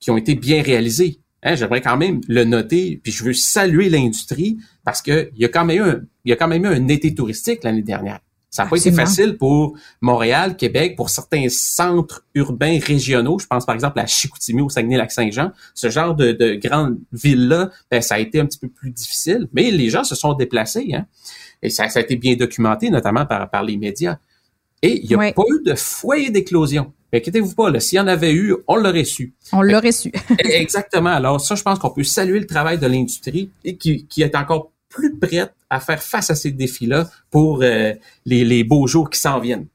qui 0.00 0.10
ont 0.10 0.16
été 0.16 0.34
bien 0.34 0.60
réalisées. 0.60 1.20
Hein, 1.44 1.54
J'aimerais 1.54 1.80
quand 1.80 1.96
même 1.96 2.20
le 2.26 2.42
noter, 2.42 3.00
puis 3.00 3.12
je 3.12 3.22
veux 3.22 3.32
saluer 3.32 3.88
l'industrie 3.88 4.58
parce 4.84 5.00
que 5.00 5.30
il 5.36 5.40
y 5.40 5.44
a 5.44 5.48
quand 5.48 5.64
même 5.64 5.78
eu 5.78 5.88
un, 5.88 6.00
il 6.24 6.30
y 6.30 6.32
a 6.32 6.36
quand 6.36 6.48
même 6.48 6.64
eu 6.64 6.68
un 6.68 6.88
été 6.88 7.14
touristique 7.14 7.62
l'année 7.62 7.82
dernière. 7.82 8.18
Ça 8.52 8.64
n'a 8.64 8.68
pas 8.68 8.76
été 8.76 8.92
facile 8.92 9.38
pour 9.38 9.78
Montréal, 10.02 10.58
Québec, 10.58 10.94
pour 10.94 11.08
certains 11.08 11.46
centres 11.48 12.22
urbains 12.34 12.78
régionaux. 12.78 13.38
Je 13.38 13.46
pense 13.46 13.64
par 13.64 13.74
exemple 13.74 13.98
à 13.98 14.06
Chicoutimi 14.06 14.60
au 14.60 14.68
Saguenay-Lac-Saint-Jean. 14.68 15.52
Ce 15.72 15.88
genre 15.88 16.14
de, 16.14 16.32
de 16.32 16.56
grandes 16.56 16.98
villes-là, 17.14 17.70
ben, 17.90 18.02
ça 18.02 18.16
a 18.16 18.18
été 18.18 18.40
un 18.40 18.44
petit 18.44 18.58
peu 18.58 18.68
plus 18.68 18.90
difficile. 18.90 19.48
Mais 19.54 19.70
les 19.70 19.88
gens 19.88 20.04
se 20.04 20.14
sont 20.14 20.34
déplacés. 20.34 20.90
Hein? 20.92 21.06
Et 21.62 21.70
ça, 21.70 21.88
ça, 21.88 22.00
a 22.00 22.02
été 22.02 22.16
bien 22.16 22.36
documenté, 22.36 22.90
notamment 22.90 23.24
par, 23.24 23.48
par 23.48 23.62
les 23.62 23.78
médias. 23.78 24.18
Et 24.82 25.00
il 25.02 25.08
n'y 25.08 25.14
a 25.14 25.32
pas 25.32 25.44
eu 25.48 25.62
de 25.64 25.74
foyer 25.74 26.28
d'éclosion. 26.28 26.92
Inquiétez-vous 27.14 27.54
pas, 27.54 27.80
s'il 27.80 27.96
y 27.96 28.00
en 28.00 28.06
avait 28.06 28.34
eu, 28.34 28.54
on 28.68 28.76
l'aurait 28.76 29.04
su. 29.04 29.32
On 29.52 29.62
l'aurait 29.62 29.92
su. 29.92 30.12
exactement. 30.38 31.10
Alors 31.10 31.40
ça, 31.40 31.54
je 31.54 31.62
pense 31.62 31.78
qu'on 31.78 31.90
peut 31.90 32.04
saluer 32.04 32.38
le 32.38 32.46
travail 32.46 32.78
de 32.78 32.86
l'industrie 32.86 33.50
et 33.64 33.76
qui, 33.76 34.06
qui 34.06 34.22
est 34.22 34.34
encore 34.34 34.71
plus 34.92 35.16
prête 35.16 35.52
à 35.70 35.80
faire 35.80 36.02
face 36.02 36.30
à 36.30 36.34
ces 36.34 36.50
défis-là 36.50 37.08
pour 37.30 37.62
euh, 37.62 37.92
les, 38.24 38.44
les, 38.44 38.62
beaux 38.64 38.86
jours 38.86 39.10
qui 39.10 39.18
s'en 39.18 39.40
viennent. 39.40 39.66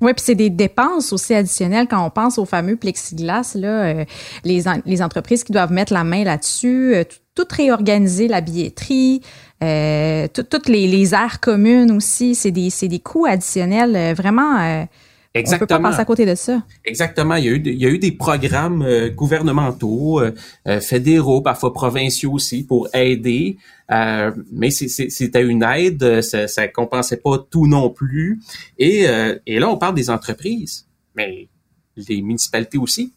Oui, 0.00 0.12
puis 0.12 0.24
c'est 0.24 0.34
des 0.34 0.50
dépenses 0.50 1.12
aussi 1.12 1.34
additionnelles 1.34 1.86
quand 1.88 2.04
on 2.04 2.10
pense 2.10 2.38
aux 2.38 2.44
fameux 2.44 2.76
plexiglas, 2.76 3.52
là, 3.54 3.84
euh, 3.84 4.04
les, 4.44 4.64
les 4.86 5.02
entreprises 5.02 5.44
qui 5.44 5.52
doivent 5.52 5.72
mettre 5.72 5.92
la 5.92 6.04
main 6.04 6.24
là-dessus, 6.24 6.94
euh, 6.94 7.04
tout, 7.34 7.46
réorganiser 7.50 8.28
la 8.28 8.40
billetterie, 8.40 9.20
toutes 9.60 10.68
les, 10.68 10.86
les 10.86 11.14
aires 11.14 11.40
communes 11.40 11.90
aussi, 11.90 12.34
c'est 12.34 12.50
des, 12.50 12.70
des 12.82 13.00
coûts 13.00 13.26
additionnels 13.26 14.14
vraiment 14.14 14.86
Exactement. 15.34 15.64
On 15.64 15.78
peut 15.78 15.82
pas 15.82 15.90
passer 15.90 16.00
à 16.00 16.04
côté 16.04 16.26
de 16.26 16.34
ça. 16.36 16.62
Exactement. 16.84 17.34
Il 17.34 17.44
y 17.44 17.48
a 17.48 17.52
eu, 17.52 17.62
il 17.64 17.82
y 17.82 17.86
a 17.86 17.88
eu 17.88 17.98
des 17.98 18.12
programmes 18.12 18.82
euh, 18.82 19.10
gouvernementaux, 19.10 20.20
euh, 20.20 20.32
euh, 20.68 20.80
fédéraux, 20.80 21.42
parfois 21.42 21.72
provinciaux 21.72 22.32
aussi, 22.32 22.62
pour 22.62 22.88
aider. 22.94 23.56
mais 23.90 24.70
c'était 24.70 25.42
une 25.42 25.64
aide, 25.64 26.22
ça, 26.22 26.46
ça 26.46 26.68
compensait 26.68 27.16
pas 27.16 27.38
tout 27.50 27.66
non 27.66 27.90
plus. 27.90 28.40
Et, 28.78 29.06
et 29.46 29.58
là, 29.58 29.68
on 29.68 29.76
parle 29.76 29.94
des 29.94 30.08
entreprises. 30.08 30.86
Mais 31.16 31.48
les 31.96 32.22
municipalités 32.22 32.78
aussi. 32.78 33.12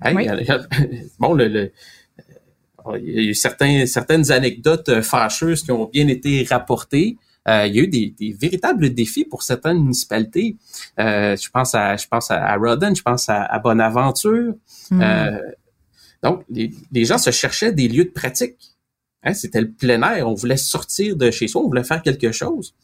bon, 1.18 1.34
le, 1.34 1.72
il 2.98 3.10
y 3.10 3.18
a 3.18 3.22
eu 3.22 3.34
certains, 3.34 3.86
certaines 3.86 4.30
anecdotes 4.30 5.00
fâcheuses 5.02 5.62
qui 5.62 5.70
ont 5.70 5.86
bien 5.86 6.08
été 6.08 6.44
rapportées. 6.44 7.16
Euh, 7.46 7.66
il 7.66 7.76
y 7.76 7.80
a 7.80 7.82
eu 7.82 7.88
des, 7.88 8.14
des, 8.18 8.32
véritables 8.32 8.94
défis 8.94 9.24
pour 9.24 9.42
certaines 9.42 9.82
municipalités. 9.82 10.56
Euh, 10.98 11.36
je 11.36 11.50
pense 11.50 11.74
à 11.74 11.96
je 11.96 12.06
pense 12.08 12.30
à, 12.30 12.56
Rodden, 12.56 12.96
je 12.96 13.02
pense 13.02 13.28
à, 13.28 13.58
Bonaventure. 13.58 14.54
Hmm. 14.90 15.02
Euh, 15.02 15.38
donc, 16.22 16.42
les, 16.48 16.72
les, 16.90 17.04
gens 17.04 17.18
se 17.18 17.30
cherchaient 17.30 17.72
des 17.72 17.86
lieux 17.88 18.04
de 18.04 18.10
pratique. 18.10 18.56
Hein, 19.22 19.34
c'était 19.34 19.60
le 19.60 19.70
plein 19.70 20.02
air. 20.02 20.26
On 20.26 20.34
voulait 20.34 20.56
sortir 20.56 21.16
de 21.16 21.30
chez 21.30 21.48
soi, 21.48 21.62
on 21.62 21.68
voulait 21.68 21.84
faire 21.84 22.02
quelque 22.02 22.32
chose 22.32 22.74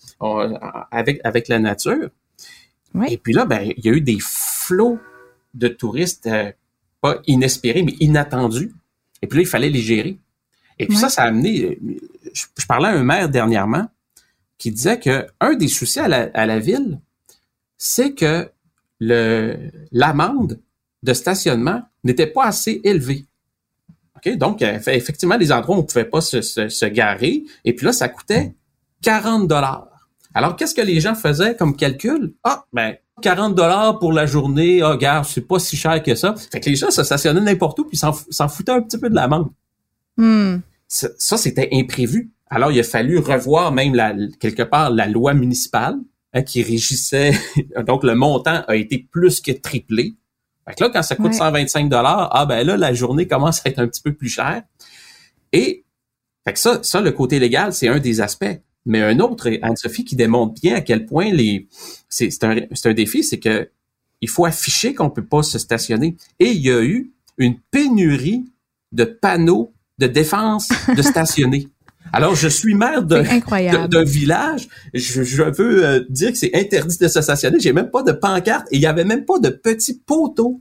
avec 0.90 1.20
avec 1.24 1.48
la 1.48 1.58
nature. 1.58 2.10
Et 3.08 3.16
puis 3.18 3.32
là, 3.32 3.46
ben, 3.46 3.72
il 3.76 3.84
y 3.84 3.88
a 3.88 3.92
eu 3.92 4.00
des 4.00 4.18
flots 4.20 4.98
de 5.54 5.68
touristes 5.68 6.28
pas 7.00 7.22
inespérés, 7.26 7.82
mais 7.82 7.94
inattendus. 8.00 8.72
Et 9.22 9.26
puis 9.26 9.38
là, 9.38 9.42
il 9.42 9.48
fallait 9.48 9.70
les 9.70 9.80
gérer. 9.80 10.18
Et 10.78 10.86
puis 10.86 10.96
ça, 10.96 11.08
ça 11.08 11.22
a 11.22 11.26
amené. 11.26 11.78
Je, 12.34 12.44
je, 12.58 12.66
parlais 12.66 12.88
à 12.88 12.92
un 12.92 13.02
maire 13.02 13.28
dernièrement 13.28 13.86
qui 14.60 14.70
disait 14.70 15.00
que 15.00 15.26
un 15.40 15.54
des 15.54 15.68
soucis 15.68 16.00
à 16.00 16.06
la, 16.08 16.58
ville, 16.58 17.00
c'est 17.78 18.12
que 18.12 18.50
le 19.00 19.56
l'amende 19.90 20.60
de 21.02 21.14
stationnement 21.14 21.80
n'était 22.04 22.26
pas 22.26 22.44
assez 22.44 22.82
élevée. 22.84 23.24
OK? 24.16 24.36
Donc, 24.36 24.60
effectivement, 24.60 25.38
les 25.38 25.50
endroits 25.50 25.76
où 25.76 25.80
on 25.80 25.82
pouvait 25.82 26.04
pas 26.04 26.20
se, 26.20 26.42
se, 26.42 26.84
garer, 26.84 27.44
et 27.64 27.74
puis 27.74 27.86
là, 27.86 27.92
ça 27.94 28.10
coûtait 28.10 28.54
40 29.00 29.48
dollars. 29.48 29.88
Alors, 30.34 30.56
qu'est-ce 30.56 30.74
que 30.74 30.82
les 30.82 31.00
gens 31.00 31.14
faisaient 31.14 31.56
comme 31.56 31.74
calcul? 31.74 32.34
Ah, 32.44 32.66
ben, 32.74 32.96
40 33.22 33.54
dollars 33.54 33.98
pour 33.98 34.12
la 34.12 34.26
journée, 34.26 34.82
ah, 34.82 34.98
gare, 34.98 35.24
c'est 35.24 35.40
pas 35.40 35.58
si 35.58 35.74
cher 35.74 36.02
que 36.02 36.14
ça. 36.14 36.34
Fait 36.52 36.60
que 36.60 36.68
les 36.68 36.76
gens 36.76 36.90
se 36.90 37.02
stationnaient 37.02 37.40
n'importe 37.40 37.78
où, 37.78 37.84
puis 37.86 37.96
s'en 37.96 38.48
foutaient 38.48 38.72
un 38.72 38.82
petit 38.82 38.98
peu 38.98 39.08
de 39.08 39.14
l'amende. 39.14 39.48
Hmm. 40.18 40.58
ça 40.86 41.38
c'était 41.38 41.70
imprévu. 41.72 42.30
Alors, 42.50 42.72
il 42.72 42.80
a 42.80 42.82
fallu 42.82 43.18
revoir 43.18 43.72
même 43.72 43.94
la, 43.94 44.14
quelque 44.40 44.62
part 44.62 44.90
la 44.90 45.06
loi 45.06 45.34
municipale 45.34 45.96
hein, 46.32 46.42
qui 46.42 46.62
régissait. 46.62 47.32
donc, 47.86 48.02
le 48.02 48.14
montant 48.14 48.62
a 48.66 48.76
été 48.76 48.98
plus 48.98 49.40
que 49.40 49.52
triplé. 49.52 50.14
Fait 50.68 50.74
que 50.74 50.84
là, 50.84 50.90
quand 50.90 51.02
ça 51.02 51.16
coûte 51.16 51.32
125 51.32 51.88
dollars, 51.88 52.28
ah 52.32 52.46
ben 52.46 52.66
là, 52.66 52.76
la 52.76 52.92
journée 52.92 53.26
commence 53.26 53.64
à 53.64 53.70
être 53.70 53.78
un 53.78 53.86
petit 53.86 54.02
peu 54.02 54.12
plus 54.12 54.28
chère. 54.28 54.62
Et 55.52 55.84
fait 56.44 56.52
que 56.52 56.58
ça, 56.58 56.80
ça, 56.82 57.00
le 57.00 57.12
côté 57.12 57.38
légal, 57.38 57.72
c'est 57.72 57.88
un 57.88 57.98
des 57.98 58.20
aspects. 58.20 58.60
Mais 58.86 59.00
un 59.02 59.20
autre, 59.20 59.50
Anne-Sophie, 59.62 60.04
qui 60.04 60.16
démontre 60.16 60.54
bien 60.60 60.76
à 60.76 60.80
quel 60.80 61.06
point 61.06 61.32
les 61.32 61.68
c'est 62.08 62.44
un, 62.44 62.56
un 62.84 62.92
défi, 62.94 63.22
c'est 63.22 63.38
que 63.38 63.70
il 64.20 64.28
faut 64.28 64.44
afficher 64.44 64.94
qu'on 64.94 65.10
peut 65.10 65.24
pas 65.24 65.42
se 65.42 65.58
stationner. 65.58 66.16
Et 66.38 66.50
il 66.50 66.60
y 66.60 66.70
a 66.70 66.82
eu 66.82 67.12
une 67.38 67.58
pénurie 67.70 68.44
de 68.92 69.04
panneaux 69.04 69.72
de 69.98 70.06
défense 70.06 70.68
de 70.94 71.02
stationner. 71.02 71.68
Alors, 72.12 72.34
je 72.34 72.48
suis 72.48 72.74
maire 72.74 73.02
d'un 73.02 73.22
village. 74.04 74.68
Je, 74.94 75.22
je 75.22 75.42
veux 75.42 75.84
euh, 75.84 76.04
dire 76.08 76.32
que 76.32 76.38
c'est 76.38 76.54
interdit 76.54 76.96
de 76.98 77.08
se 77.08 77.20
stationner. 77.20 77.60
J'ai 77.60 77.72
même 77.72 77.90
pas 77.90 78.02
de 78.02 78.12
pancarte 78.12 78.66
et 78.70 78.76
il 78.76 78.82
y 78.82 78.86
avait 78.86 79.04
même 79.04 79.24
pas 79.24 79.38
de 79.38 79.48
petits 79.48 79.98
poteaux 79.98 80.60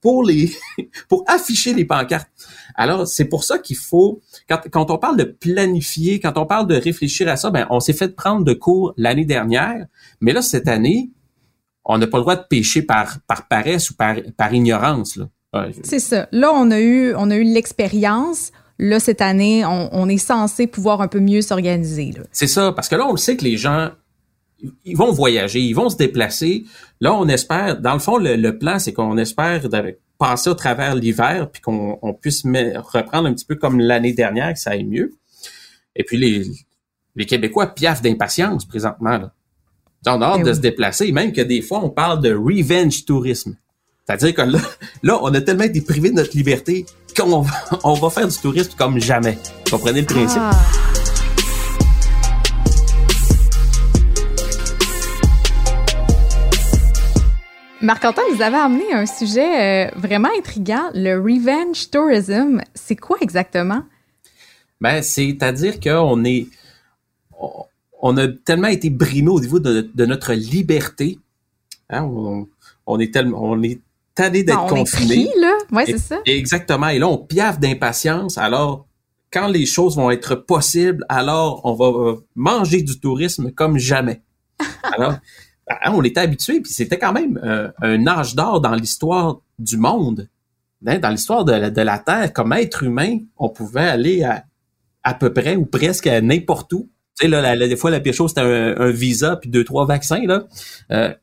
pour 0.00 0.24
les 0.24 0.52
pour 1.08 1.24
afficher 1.26 1.74
les 1.74 1.84
pancartes. 1.84 2.30
Alors, 2.74 3.06
c'est 3.06 3.26
pour 3.26 3.44
ça 3.44 3.58
qu'il 3.58 3.76
faut 3.76 4.20
quand, 4.48 4.60
quand 4.70 4.90
on 4.90 4.98
parle 4.98 5.16
de 5.16 5.24
planifier, 5.24 6.20
quand 6.20 6.36
on 6.38 6.46
parle 6.46 6.66
de 6.66 6.76
réfléchir 6.76 7.28
à 7.28 7.36
ça, 7.36 7.50
ben 7.50 7.66
on 7.70 7.80
s'est 7.80 7.92
fait 7.92 8.14
prendre 8.14 8.44
de 8.44 8.52
cours 8.52 8.94
l'année 8.96 9.24
dernière, 9.24 9.86
mais 10.20 10.32
là 10.32 10.42
cette 10.42 10.68
année, 10.68 11.10
on 11.84 11.98
n'a 11.98 12.06
pas 12.06 12.18
le 12.18 12.22
droit 12.22 12.36
de 12.36 12.44
pêcher 12.48 12.82
par 12.82 13.20
par 13.26 13.48
paresse 13.48 13.90
ou 13.90 13.94
par 13.94 14.16
par 14.36 14.52
ignorance 14.54 15.16
là. 15.16 15.28
C'est 15.82 15.98
ça. 15.98 16.28
Là, 16.30 16.52
on 16.54 16.70
a 16.70 16.80
eu 16.80 17.12
on 17.16 17.28
a 17.30 17.36
eu 17.36 17.42
l'expérience 17.42 18.52
là, 18.80 18.98
cette 18.98 19.20
année, 19.20 19.64
on, 19.64 20.08
est 20.08 20.18
censé 20.18 20.66
pouvoir 20.66 21.02
un 21.02 21.08
peu 21.08 21.20
mieux 21.20 21.42
s'organiser. 21.42 22.12
C'est 22.32 22.46
ça, 22.46 22.72
parce 22.72 22.88
que 22.88 22.96
là, 22.96 23.06
on 23.06 23.12
le 23.12 23.18
sait 23.18 23.36
que 23.36 23.44
les 23.44 23.58
gens, 23.58 23.90
ils 24.84 24.96
vont 24.96 25.12
voyager, 25.12 25.60
ils 25.60 25.74
vont 25.74 25.90
se 25.90 25.96
déplacer. 25.96 26.64
Là, 27.00 27.14
on 27.14 27.28
espère, 27.28 27.78
dans 27.78 27.92
le 27.92 27.98
fond, 27.98 28.16
le, 28.16 28.58
plan, 28.58 28.78
c'est 28.78 28.94
qu'on 28.94 29.18
espère 29.18 29.62
passer 30.18 30.50
au 30.50 30.54
travers 30.54 30.94
l'hiver, 30.94 31.50
puis 31.50 31.60
qu'on 31.60 32.18
puisse 32.20 32.42
reprendre 32.44 33.28
un 33.28 33.34
petit 33.34 33.44
peu 33.44 33.54
comme 33.54 33.80
l'année 33.80 34.14
dernière, 34.14 34.54
que 34.54 34.58
ça 34.58 34.70
aille 34.70 34.84
mieux. 34.84 35.12
Et 35.94 36.02
puis, 36.02 36.16
les, 36.16 36.46
les 37.16 37.26
Québécois 37.26 37.74
piaffent 37.74 38.02
d'impatience 38.02 38.64
présentement. 38.64 39.18
Là. 39.18 39.32
On 40.06 40.22
a 40.22 40.26
hâte 40.26 40.40
eh 40.40 40.48
de 40.48 40.52
se 40.54 40.60
déplacer, 40.60 41.12
même 41.12 41.32
que 41.32 41.42
des 41.42 41.60
fois, 41.60 41.84
on 41.84 41.90
parle 41.90 42.22
de 42.22 42.34
revenge 42.34 43.04
tourisme. 43.04 43.56
C'est-à-dire 44.06 44.34
que 44.34 44.42
là, 44.42 44.58
là, 45.02 45.18
on 45.22 45.34
a 45.34 45.40
tellement 45.42 45.64
été 45.64 45.82
privés 45.82 46.08
de 46.08 46.14
notre 46.14 46.34
liberté 46.34 46.86
qu'on 47.14 47.40
va, 47.40 47.52
on 47.84 47.94
va 47.94 48.10
faire 48.10 48.28
du 48.28 48.36
tourisme 48.36 48.72
comme 48.76 48.98
jamais. 49.00 49.38
Vous 49.64 49.76
comprenez 49.76 50.00
le 50.00 50.06
principe? 50.06 50.40
Ah. 50.40 50.50
Marc-Antoine, 57.82 58.26
vous 58.34 58.42
avez 58.42 58.56
amené 58.56 58.92
un 58.92 59.06
sujet 59.06 59.88
euh, 59.88 59.90
vraiment 59.96 60.28
intriguant, 60.36 60.90
le 60.94 61.16
revenge 61.16 61.88
tourism. 61.90 62.60
C'est 62.74 62.96
quoi 62.96 63.16
exactement? 63.22 63.82
Ben, 64.82 65.02
c'est-à-dire 65.02 65.80
qu'on 65.80 66.24
est, 66.24 66.46
on 68.02 68.16
a 68.18 68.28
tellement 68.28 68.68
été 68.68 68.90
brimé 68.90 69.28
au 69.28 69.40
niveau 69.40 69.60
de, 69.60 70.04
notre 70.04 70.34
liberté. 70.34 71.18
Hein, 71.88 72.04
on, 72.04 72.48
on, 72.86 72.98
est 72.98 73.12
tellement, 73.12 73.42
on 73.42 73.62
est 73.62 73.80
tanné 74.14 74.42
d'être 74.42 74.66
confiné. 74.66 75.28
là. 75.38 75.52
Ouais, 75.72 75.86
c'est 75.86 75.98
ça. 75.98 76.18
Exactement. 76.26 76.88
Et 76.88 76.98
là, 76.98 77.08
on 77.08 77.18
piaffe 77.18 77.58
d'impatience. 77.58 78.38
Alors, 78.38 78.86
quand 79.32 79.48
les 79.48 79.66
choses 79.66 79.96
vont 79.96 80.10
être 80.10 80.34
possibles, 80.34 81.04
alors 81.08 81.60
on 81.64 81.74
va 81.74 81.86
euh, 81.86 82.16
manger 82.34 82.82
du 82.82 82.98
tourisme 82.98 83.52
comme 83.52 83.78
jamais. 83.78 84.22
Alors, 84.82 85.14
ben, 85.68 85.76
on 85.92 86.02
était 86.02 86.20
habitué, 86.20 86.60
puis 86.60 86.72
c'était 86.72 86.98
quand 86.98 87.12
même 87.12 87.38
euh, 87.44 87.70
un 87.80 88.06
âge 88.06 88.34
d'or 88.34 88.60
dans 88.60 88.74
l'histoire 88.74 89.40
du 89.58 89.76
monde, 89.76 90.28
hein, 90.84 90.98
dans 90.98 91.10
l'histoire 91.10 91.44
de, 91.44 91.52
la 91.52 91.98
Terre. 91.98 92.32
Comme 92.32 92.52
être 92.52 92.82
humain, 92.82 93.18
on 93.36 93.48
pouvait 93.48 93.88
aller 93.88 94.24
à, 94.24 94.44
à 95.04 95.14
peu 95.14 95.32
près 95.32 95.56
ou 95.56 95.64
presque 95.64 96.06
à 96.06 96.20
n'importe 96.20 96.72
où. 96.72 96.90
Tu 97.18 97.26
sais, 97.26 97.28
là, 97.28 97.56
des 97.56 97.76
fois, 97.76 97.90
la 97.90 98.00
pire 98.00 98.14
chose, 98.14 98.30
c'était 98.30 98.40
un, 98.40 98.90
visa 98.90 99.36
puis 99.36 99.50
deux, 99.50 99.64
trois 99.64 99.86
vaccins. 99.86 100.22
Là. 100.26 100.46
Euh, 100.90 101.14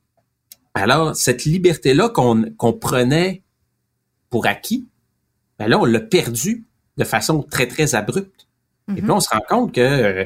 alors, 0.82 1.16
cette 1.16 1.46
liberté-là 1.46 2.10
qu'on 2.10 2.74
prenait 2.74 3.44
pour 4.30 4.48
acquis, 4.48 4.88
ben 5.60 5.68
là, 5.68 5.80
on 5.80 5.86
l'a 5.86 6.00
perdu 6.00 6.66
de 6.98 7.04
façon 7.04 7.44
très, 7.44 7.68
très 7.68 7.96
abrupte. 7.96 8.48
Et 8.90 8.94
puis, 8.94 9.04
mhm. 9.04 9.12
on 9.12 9.20
se 9.20 9.30
rend 9.30 9.42
compte 9.48 9.74
que 9.74 9.82
euh, 9.82 10.26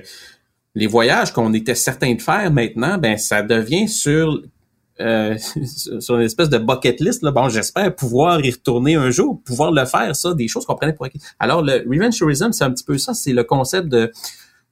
les 0.76 0.88
voyages 0.88 1.34
qu'on 1.34 1.54
était 1.54 1.76
certains 1.76 2.14
de 2.14 2.22
faire 2.22 2.52
maintenant, 2.52 2.98
ben 2.98 3.18
ça 3.18 3.42
devient 3.42 3.88
sur 3.88 4.42
euh, 5.00 5.38
sur 6.00 6.18
une 6.18 6.26
espèce 6.26 6.50
de 6.50 6.58
bucket 6.58 7.00
list. 7.00 7.24
Là. 7.24 7.32
Bon, 7.32 7.50
j'espère 7.50 7.96
pouvoir 7.96 8.44
y 8.46 8.52
retourner 8.52 8.96
un 8.96 9.10
jour, 9.10 9.42
pouvoir 9.44 9.72
le 9.72 9.86
faire, 9.86 10.16
ça, 10.16 10.34
des 10.34 10.48
choses 10.48 10.66
qu'on 10.66 10.76
prenait 10.76 10.94
pour 10.94 11.06
acquis. 11.06 11.22
Alors, 11.40 11.62
le 11.62 11.84
revenge 11.90 12.18
tourism, 12.18 12.52
c'est 12.52 12.64
un 12.64 12.72
petit 12.72 12.84
peu 12.84 12.98
ça, 12.98 13.14
c'est 13.14 13.34
le 13.34 13.44
concept 13.44 13.88
de 13.88 14.12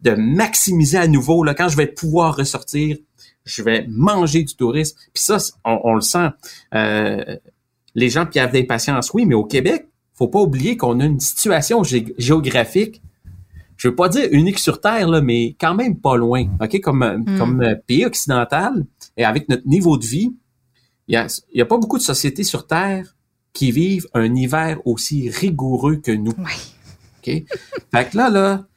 de 0.02 0.12
maximiser 0.12 0.98
à 0.98 1.08
nouveau, 1.08 1.44
là, 1.44 1.54
quand 1.54 1.68
je 1.68 1.76
vais 1.76 1.88
pouvoir 1.88 2.36
ressortir, 2.36 2.98
je 3.50 3.64
vais 3.64 3.86
manger 3.90 4.44
du 4.44 4.56
tourisme. 4.56 4.98
Puis 5.14 5.24
ça, 5.24 5.38
on, 5.66 5.96
le 5.96 6.02
sent. 6.02 6.30
Euh, 6.76 7.38
les 7.96 8.10
gens 8.10 8.26
qui 8.26 8.40
avaient 8.40 8.62
d'impatience, 8.62 9.12
oui, 9.14 9.26
mais 9.26 9.36
au 9.36 9.44
Québec, 9.44 9.88
faut 10.14 10.28
pas 10.28 10.40
oublier 10.40 10.78
qu'on 10.78 11.00
a 11.00 11.06
une 11.06 11.20
situation 11.20 11.84
géographique. 11.84 13.02
Je 13.78 13.88
veux 13.88 13.96
pas 13.96 14.10
dire 14.10 14.28
unique 14.32 14.60
sur 14.60 14.82
Terre, 14.82 15.08
là, 15.08 15.22
mais 15.22 15.56
quand 15.60 15.74
même 15.74 15.98
pas 15.98 16.18
loin. 16.18 16.46
OK? 16.62 16.80
Comme, 16.82 17.04
hmm. 17.04 17.38
comme 17.38 17.62
euh, 17.62 17.76
pays 17.88 18.06
occidental, 18.06 18.86
et 19.18 19.24
avec 19.24 19.50
notre 19.50 19.68
niveau 19.68 19.98
de 19.98 20.06
vie, 20.06 20.36
il 21.08 21.14
y 21.14 21.18
a, 21.18 21.28
y 21.54 21.62
a 21.62 21.66
pas 21.66 21.78
beaucoup 21.78 21.98
de 21.98 22.04
sociétés 22.04 22.44
sur 22.44 22.68
Terre 22.68 23.16
qui 23.54 23.72
vivent 23.72 24.08
un 24.14 24.36
hiver 24.36 24.80
aussi 24.86 25.30
rigoureux 25.30 25.96
que 25.96 26.12
nous. 26.12 26.34
Oui. 26.38 26.54
OK? 27.20 27.44
fait 27.92 28.10
que 28.10 28.18
là, 28.18 28.30
là, 28.30 28.68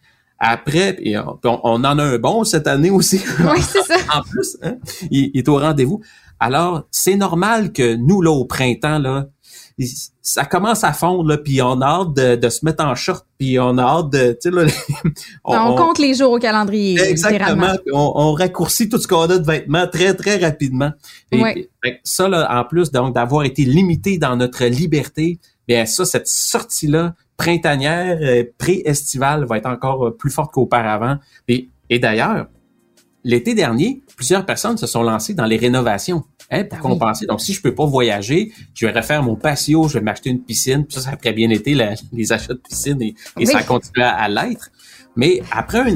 après, 0.45 0.99
on, 1.45 1.85
en 1.85 1.99
a 1.99 2.03
un 2.03 2.19
bon 2.19 2.43
cette 2.43 2.67
année 2.67 2.91
aussi. 2.91 3.21
Oui, 3.39 3.61
c'est 3.61 3.83
ça. 3.83 3.95
en 4.13 4.23
plus, 4.23 4.57
hein, 4.63 4.75
il, 5.11 5.31
est 5.35 5.49
au 5.49 5.57
rendez-vous. 5.57 6.01
Alors, 6.41 6.83
c'est 6.91 7.15
normal 7.15 7.73
que 7.73 7.95
nous, 7.95 8.21
là, 8.21 8.33
au 8.33 8.45
printemps, 8.45 8.99
là, 8.99 9.29
ça 10.21 10.45
commence 10.45 10.83
à 10.83 10.93
fondre, 10.93 11.29
là, 11.29 11.39
puis 11.39 11.63
on 11.63 11.81
a 11.81 11.87
hâte 11.87 12.15
de, 12.15 12.49
se 12.49 12.65
mettre 12.65 12.85
en 12.85 12.97
short, 12.97 13.25
puis 13.39 13.61
on 13.61 13.79
a 13.79 13.83
hâte 13.83 14.11
de, 14.11 14.33
tu 14.33 14.37
sais, 14.41 14.51
là, 14.51 14.67
on, 15.45 15.77
compte 15.77 15.99
les 15.99 16.15
jours 16.15 16.33
au 16.33 16.39
calendrier. 16.41 17.01
Exactement. 17.01 17.75
On, 17.93 18.33
raccourcit 18.33 18.89
tout 18.89 18.99
ce 18.99 19.07
qu'on 19.07 19.23
a 19.23 19.39
de 19.39 19.47
vêtements 19.47 19.87
très, 19.87 20.15
très 20.15 20.39
rapidement. 20.39 20.91
Et, 21.31 21.71
ça, 22.03 22.29
là, 22.29 22.49
en 22.51 22.65
plus, 22.65 22.91
donc, 22.91 23.15
d'avoir 23.15 23.45
été 23.45 23.65
limité 23.65 24.19
dans 24.19 24.35
notre 24.35 24.65
liberté, 24.65 25.39
bien 25.69 25.87
ça, 25.87 26.05
cette 26.05 26.27
sortie-là, 26.27 27.15
printanière, 27.37 28.19
euh, 28.21 28.45
pré-estivale 28.59 29.45
va 29.45 29.59
être 29.59 29.67
encore 29.67 30.07
euh, 30.07 30.17
plus 30.17 30.31
forte 30.31 30.53
qu'auparavant. 30.53 31.19
Et, 31.49 31.69
et 31.91 31.99
d'ailleurs, 31.99 32.47
l'été 33.25 33.55
dernier, 33.55 34.03
plusieurs 34.17 34.45
personnes 34.47 34.77
se 34.77 34.87
sont 34.87 35.03
lancées 35.03 35.35
dans 35.35 35.45
les 35.45 35.57
rénovations 35.57 36.25
hein, 36.51 36.65
pour 36.65 36.79
ah 36.79 36.83
compenser. 36.83 37.27
Donc, 37.27 37.41
si 37.41 37.53
je 37.53 37.62
peux 37.62 37.75
pas 37.75 37.87
voyager, 37.87 38.53
je 38.75 38.87
vais 38.87 38.93
refaire 38.93 39.23
mon 39.23 39.37
patio, 39.37 39.89
je 39.89 39.95
vais 39.95 40.05
m'acheter 40.05 40.31
une 40.31 40.43
piscine. 40.43 40.85
Puis 40.85 40.95
ça, 40.95 41.01
ça 41.03 41.11
a 41.11 41.17
très 41.17 41.33
bien 41.33 41.51
été 41.51 41.75
les 42.12 42.33
achats 42.33 42.55
de 42.55 42.59
piscine 42.59 43.01
et, 43.03 43.47
ça 43.47 43.62
continue 43.62 44.05
à, 44.05 44.29
l'être. 44.29 44.71
Mais 45.17 45.43
après 45.51 45.79
un, 45.79 45.95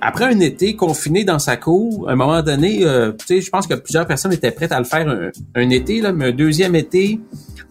après 0.00 0.24
un 0.24 0.40
été 0.40 0.76
confiné 0.76 1.24
dans 1.24 1.38
sa 1.38 1.56
cour, 1.56 2.08
à 2.08 2.12
un 2.12 2.16
moment 2.16 2.42
donné, 2.42 2.84
euh, 2.84 3.12
je 3.28 3.50
pense 3.50 3.66
que 3.66 3.74
plusieurs 3.74 4.06
personnes 4.06 4.32
étaient 4.32 4.50
prêtes 4.50 4.72
à 4.72 4.78
le 4.78 4.84
faire 4.84 5.08
un, 5.08 5.30
un 5.54 5.70
été, 5.70 6.00
là, 6.00 6.12
mais 6.12 6.26
un 6.26 6.32
deuxième 6.32 6.74
été, 6.74 7.20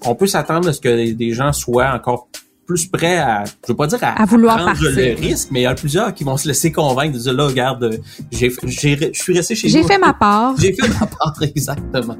on 0.05 0.15
peut 0.15 0.27
s'attendre 0.27 0.69
à 0.69 0.73
ce 0.73 0.81
que 0.81 1.11
des 1.11 1.31
gens 1.33 1.53
soient 1.53 1.93
encore 1.93 2.29
plus 2.69 2.85
prêts 2.85 3.17
à, 3.17 3.45
je 3.45 3.71
veux 3.71 3.75
pas 3.75 3.87
dire 3.87 3.97
à, 4.03 4.25
vouloir 4.25 4.57
prendre 4.57 4.79
le 4.79 5.19
risque, 5.19 5.47
mais 5.49 5.61
il 5.61 5.63
y 5.63 5.65
a 5.65 5.73
plusieurs 5.73 6.13
qui 6.13 6.23
vont 6.23 6.37
se 6.37 6.47
laisser 6.47 6.71
convaincre 6.71 7.13
de 7.13 7.17
dire 7.17 7.33
là, 7.33 7.47
regarde, 7.47 7.99
j'ai, 8.31 8.53
je 8.63 8.69
suis 9.11 9.33
resté 9.33 9.55
chez 9.55 9.69
J'ai 9.69 9.81
fait 9.81 9.97
ma 9.97 10.13
part. 10.13 10.53
J'ai 10.59 10.73
fait 10.73 10.87
ma 10.87 11.07
part, 11.07 11.33
exactement. 11.41 12.15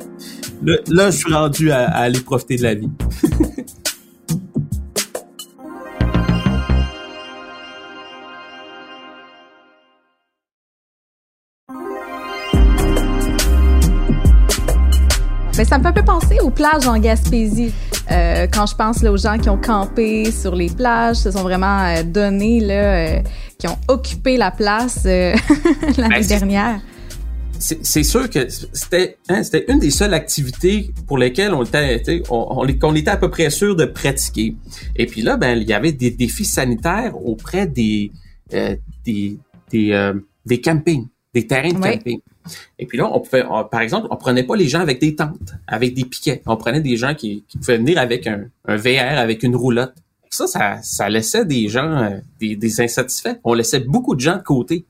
Là, 0.64 1.12
je 1.12 1.18
suis 1.18 1.32
rendu 1.32 1.70
à 1.70 1.86
aller 1.90 2.20
profiter 2.20 2.56
de 2.56 2.64
la 2.64 2.74
vie. 2.74 2.90
Mais 15.60 15.66
ça 15.66 15.78
me 15.78 15.84
fait 15.84 15.90
un 15.90 15.92
peu 15.92 16.06
penser 16.06 16.40
aux 16.40 16.52
plages 16.52 16.88
en 16.88 16.98
Gaspésie. 16.98 17.74
Euh, 18.12 18.48
quand 18.48 18.66
je 18.66 18.76
pense 18.76 19.04
là, 19.04 19.12
aux 19.12 19.18
gens 19.18 19.38
qui 19.38 19.50
ont 19.50 19.58
campé 19.58 20.32
sur 20.32 20.56
les 20.56 20.70
plages, 20.70 21.18
se 21.18 21.32
sont 21.32 21.44
vraiment 21.44 21.84
euh, 21.84 22.04
donnés, 22.04 22.62
là, 22.62 23.18
euh, 23.18 23.22
qui 23.58 23.68
ont 23.68 23.78
occupé 23.90 24.38
la 24.38 24.52
place 24.52 25.04
l'année 25.04 25.36
ben, 25.98 26.26
dernière. 26.26 26.80
C'est 27.60 28.04
sûr 28.04 28.30
que 28.30 28.48
c'était 28.72 29.18
hein, 29.28 29.44
c'était 29.44 29.66
une 29.68 29.80
des 29.80 29.92
seules 29.92 30.14
activités 30.14 30.92
pour 31.08 31.18
lesquelles 31.18 31.54
on 31.54 31.66
était 31.66 32.24
on, 32.30 32.66
on, 32.82 32.96
était 32.96 33.12
à 33.12 33.18
peu 33.18 33.30
près 33.30 33.50
sûr 33.50 33.76
de 33.76 33.84
pratiquer. 33.84 34.56
Et 34.96 35.08
puis 35.08 35.22
là, 35.22 35.36
ben 35.36 35.58
il 35.58 35.68
y 35.68 35.74
avait 35.74 35.92
des 35.92 36.12
défis 36.12 36.46
sanitaires 36.46 37.18
auprès 37.22 37.68
des 37.68 38.14
des 39.04 39.38
des, 39.70 40.14
des 40.46 40.62
campings, 40.62 41.08
des 41.34 41.48
terrains 41.48 41.74
de 41.74 41.80
camping. 41.80 42.22
Et 42.78 42.86
puis 42.86 42.98
là, 42.98 43.10
on 43.12 43.20
pouvait, 43.20 43.44
par 43.72 43.82
exemple, 43.82 44.08
on 44.12 44.16
prenait 44.16 44.44
pas 44.44 44.56
les 44.56 44.68
gens 44.68 44.80
avec 44.80 45.00
des 45.00 45.16
tentes, 45.16 45.56
avec 45.68 45.94
des 45.94 46.06
piquets. 46.06 46.42
On 46.46 46.58
prenait 46.58 46.82
des 46.82 46.98
gens 46.98 47.16
qui, 47.16 47.46
pouvaient 47.60 47.78
venir 47.78 47.98
avec 47.98 48.28
un, 48.28 48.50
VR, 48.68 49.20
avec 49.20 49.44
une 49.44 49.56
roulotte. 49.56 49.94
Ça, 50.30 50.80
ça, 50.82 51.10
laissait 51.10 51.46
des 51.46 51.68
gens, 51.68 52.04
euh, 52.04 52.20
des, 52.40 52.82
insatisfaits. 52.82 53.40
On 53.44 53.54
laissait 53.54 53.80
beaucoup 53.80 54.16
de 54.16 54.22
gens 54.22 54.38
de 54.38 54.44
côté. 54.44 54.86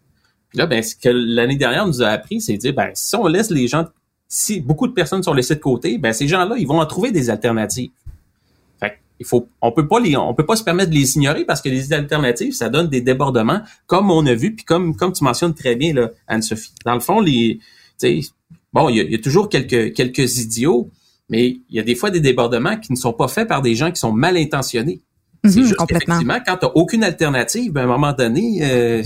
Puis 0.49 0.57
là, 0.59 0.67
ben, 0.67 0.83
ce 0.83 0.95
que 0.95 1.09
l'année 1.09 1.55
dernière 1.55 1.87
nous 1.87 2.01
a 2.03 2.07
appris, 2.07 2.41
c'est 2.41 2.53
de 2.53 2.57
dire, 2.57 2.73
ben, 2.73 2.91
si 2.93 3.15
on 3.15 3.25
laisse 3.27 3.49
les 3.49 3.67
gens, 3.67 3.85
si 4.27 4.59
beaucoup 4.59 4.87
de 4.87 4.93
personnes 4.93 5.23
sont 5.23 5.33
laissées 5.33 5.55
de 5.55 5.61
côté, 5.61 5.97
ben, 5.97 6.13
ces 6.13 6.27
gens-là, 6.27 6.55
ils 6.57 6.67
vont 6.67 6.79
en 6.79 6.85
trouver 6.85 7.11
des 7.11 7.29
alternatives 7.29 7.89
il 9.19 9.25
faut, 9.25 9.49
on 9.61 9.71
peut 9.71 9.87
pas 9.87 9.99
les, 9.99 10.15
on 10.15 10.33
peut 10.33 10.45
pas 10.45 10.55
se 10.55 10.63
permettre 10.63 10.91
de 10.91 10.95
les 10.95 11.15
ignorer 11.15 11.45
parce 11.45 11.61
que 11.61 11.69
les 11.69 11.91
alternatives, 11.91 12.53
ça 12.53 12.69
donne 12.69 12.87
des 12.87 13.01
débordements, 13.01 13.61
comme 13.85 14.11
on 14.11 14.25
a 14.25 14.33
vu, 14.33 14.55
puis 14.55 14.65
comme, 14.65 14.95
comme 14.95 15.11
tu 15.11 15.23
mentionnes 15.23 15.53
très 15.53 15.75
bien, 15.75 15.93
là, 15.93 16.11
Anne-Sophie. 16.27 16.73
Dans 16.85 16.93
le 16.93 17.01
fond, 17.01 17.19
les, 17.19 17.59
bon, 18.73 18.89
il 18.89 19.11
y 19.11 19.15
a, 19.15 19.17
toujours 19.19 19.49
quelques, 19.49 19.93
quelques 19.93 20.37
idiots, 20.39 20.89
mais 21.29 21.59
il 21.69 21.75
y 21.75 21.79
a 21.79 21.83
des 21.83 21.95
fois 21.95 22.11
des 22.11 22.21
débordements 22.21 22.77
qui 22.77 22.91
ne 22.91 22.97
sont 22.97 23.13
pas 23.13 23.27
faits 23.27 23.47
par 23.47 23.61
des 23.61 23.75
gens 23.75 23.91
qui 23.91 23.99
sont 23.99 24.13
mal 24.13 24.37
intentionnés. 24.37 25.01
C'est 25.45 25.59
mhm, 25.59 25.65
juste 25.67 25.75
effectivement, 25.89 26.39
quand 26.45 26.57
tu 26.57 26.65
n'as 26.65 26.71
aucune 26.75 27.03
alternative, 27.03 27.71
ben, 27.71 27.81
à 27.81 27.83
un 27.85 27.87
moment 27.87 28.13
donné, 28.13 28.59
euh, 28.61 29.03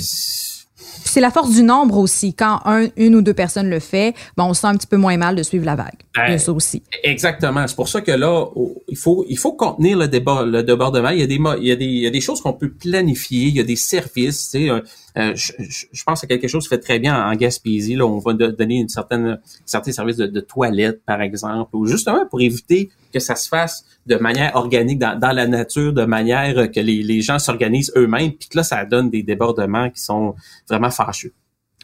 c'est 1.14 1.22
la 1.22 1.30
force 1.30 1.52
du 1.52 1.62
nombre 1.62 2.00
aussi. 2.00 2.34
Quand 2.34 2.60
un, 2.66 2.88
une 2.98 3.16
ou 3.16 3.22
deux 3.22 3.36
personnes 3.36 3.70
le 3.70 3.80
fait, 3.80 4.16
bon, 4.36 4.46
on 4.46 4.54
se 4.56 4.62
sent 4.62 4.68
un 4.68 4.76
petit 4.76 4.88
peu 4.88 4.98
moins 4.98 5.16
mal 5.16 5.36
de 5.36 5.44
suivre 5.44 5.64
la 5.64 5.76
vague. 5.76 6.00
Ben, 6.16 6.40
ça 6.40 6.52
aussi. 6.52 6.82
Exactement. 7.04 7.68
C'est 7.68 7.76
pour 7.76 7.88
ça 7.88 8.02
que 8.02 8.12
là, 8.12 8.48
il 8.88 8.98
faut, 8.98 9.24
il 9.30 9.38
faut 9.38 9.54
contenir 9.54 9.96
le 9.96 10.08
débat, 10.08 10.44
le 10.44 10.64
débordement. 10.64 11.10
Il 11.10 11.20
y 11.20 11.24
a 11.24 11.28
des, 11.28 11.40
il 11.60 11.68
y 11.68 11.72
a 11.72 11.76
des, 11.76 11.86
il 11.86 12.02
y 12.02 12.08
a 12.08 12.10
des 12.10 12.20
choses 12.22 12.42
qu'on 12.42 12.54
peut 12.54 12.72
planifier. 12.72 13.44
Il 13.44 13.56
y 13.56 13.60
a 13.60 13.64
des 13.64 13.76
services. 13.76 14.50
Tu 14.50 14.68
sais, 14.68 14.84
euh, 15.18 15.22
euh, 15.22 15.34
je, 15.36 15.54
je, 15.92 16.04
pense 16.04 16.24
à 16.24 16.28
quelque 16.28 16.48
chose 16.48 16.64
qui 16.64 16.70
fait 16.70 16.80
très 16.80 17.00
bien 17.00 17.16
en 17.28 17.36
Gaspésie. 17.36 17.96
Là, 17.96 18.06
on 18.06 18.20
va 18.20 18.34
donner 18.34 18.80
une 18.80 18.90
certaine, 18.90 19.40
certains 19.66 19.92
services 19.92 20.18
de, 20.18 20.28
de 20.28 20.40
toilette, 20.40 21.04
par 21.06 21.22
exemple, 21.22 21.76
ou 21.76 21.86
justement 21.86 22.26
pour 22.26 22.42
éviter 22.42 22.90
que 23.14 23.20
ça 23.20 23.36
se 23.36 23.48
fasse 23.48 23.86
de 24.06 24.16
manière 24.16 24.56
organique 24.56 25.00
dans, 25.00 25.18
dans 25.18 25.32
la 25.32 25.48
nature, 25.48 25.94
de 25.94 26.06
manière 26.06 26.72
que 26.72 26.80
les, 26.80 27.04
les 27.04 27.22
gens 27.22 27.40
s'organisent 27.40 27.92
eux-mêmes, 27.96 28.32
puis 28.32 28.50
que 28.50 28.58
là, 28.58 28.64
ça 28.64 28.86
donne 28.86 29.10
des 29.10 29.24
débordements 29.24 29.90
qui 29.90 30.02
sont 30.02 30.36
vraiment 30.68 30.90
fâcheux. 30.90 31.34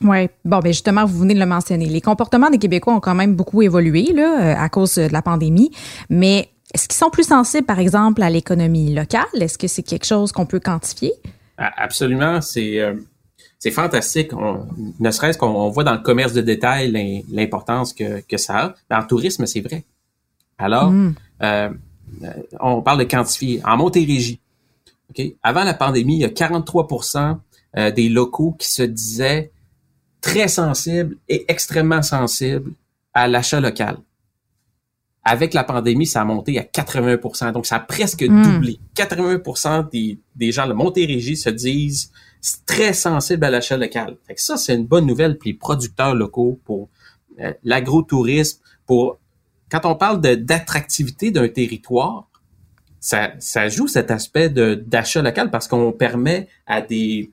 Oui, 0.01 0.29
bon, 0.45 0.59
ben 0.59 0.71
justement, 0.71 1.05
vous 1.05 1.19
venez 1.19 1.33
de 1.33 1.39
le 1.39 1.45
mentionner. 1.45 1.85
Les 1.85 2.01
comportements 2.01 2.49
des 2.49 2.57
Québécois 2.57 2.93
ont 2.93 2.99
quand 2.99 3.15
même 3.15 3.35
beaucoup 3.35 3.61
évolué 3.61 4.13
là, 4.13 4.41
euh, 4.41 4.55
à 4.57 4.69
cause 4.69 4.95
de 4.95 5.11
la 5.11 5.21
pandémie, 5.21 5.71
mais 6.09 6.49
est-ce 6.73 6.87
qu'ils 6.87 6.97
sont 6.97 7.09
plus 7.09 7.27
sensibles, 7.27 7.65
par 7.65 7.79
exemple, 7.79 8.21
à 8.21 8.29
l'économie 8.29 8.93
locale? 8.93 9.25
Est-ce 9.33 9.57
que 9.57 9.67
c'est 9.67 9.83
quelque 9.83 10.05
chose 10.05 10.31
qu'on 10.31 10.45
peut 10.45 10.59
quantifier? 10.59 11.11
Absolument. 11.57 12.41
C'est 12.41 12.79
euh, 12.79 12.93
c'est 13.59 13.71
fantastique. 13.71 14.31
ne 14.99 15.11
serait-ce 15.11 15.37
qu'on 15.37 15.69
voit 15.69 15.83
dans 15.83 15.93
le 15.93 15.99
commerce 15.99 16.31
de 16.33 16.41
détail 16.41 17.25
l'importance 17.29 17.93
que, 17.93 18.21
que 18.21 18.37
ça 18.37 18.57
a. 18.57 18.75
Mais 18.89 18.95
en 18.95 19.03
tourisme, 19.03 19.45
c'est 19.45 19.59
vrai. 19.59 19.83
Alors, 20.57 20.91
mm. 20.91 21.15
euh, 21.43 21.69
on 22.61 22.81
parle 22.81 22.99
de 22.99 23.03
quantifier. 23.03 23.61
En 23.65 23.75
Montérégie, 23.75 24.39
okay, 25.09 25.35
avant 25.43 25.65
la 25.65 25.73
pandémie, 25.73 26.15
il 26.15 26.21
y 26.21 26.25
a 26.25 26.29
43% 26.29 27.37
euh, 27.77 27.91
des 27.91 28.07
locaux 28.07 28.55
qui 28.57 28.71
se 28.71 28.83
disaient 28.83 29.51
très 30.21 30.47
sensibles 30.47 31.17
et 31.27 31.45
extrêmement 31.49 32.01
sensibles 32.01 32.71
à 33.13 33.27
l'achat 33.27 33.59
local. 33.59 33.97
Avec 35.25 35.53
la 35.53 35.65
pandémie, 35.65 36.07
ça 36.07 36.21
a 36.21 36.25
monté 36.25 36.57
à 36.59 36.63
80% 36.63 37.51
Donc, 37.51 37.65
ça 37.65 37.75
a 37.75 37.79
presque 37.81 38.23
mm. 38.23 38.41
doublé. 38.41 38.79
80% 38.95 39.89
des, 39.91 40.17
des 40.37 40.53
gens 40.53 40.65
de 40.65 40.73
Montérégie 40.73 41.35
se 41.35 41.49
disent 41.49 42.09
très 42.65 42.93
sensible 42.93 43.43
à 43.45 43.49
l'achat 43.49 43.77
local. 43.77 44.17
Fait 44.25 44.35
que 44.35 44.41
ça, 44.41 44.57
c'est 44.57 44.75
une 44.75 44.85
bonne 44.85 45.05
nouvelle 45.05 45.37
pour 45.37 45.47
les 45.47 45.53
producteurs 45.53 46.15
locaux, 46.15 46.59
pour 46.63 46.89
euh, 47.39 47.53
l'agrotourisme, 47.63 48.59
pour 48.85 49.19
quand 49.69 49.85
on 49.85 49.95
parle 49.95 50.19
d'attractivité 50.21 51.31
d'un 51.31 51.47
territoire, 51.47 52.27
ça, 52.99 53.31
ça 53.39 53.69
joue 53.69 53.87
cet 53.87 54.11
aspect 54.11 54.49
d'achat 54.49 55.21
local 55.21 55.51
parce 55.51 55.67
qu'on 55.67 55.91
permet 55.91 56.47
à 56.65 56.81
des 56.81 57.31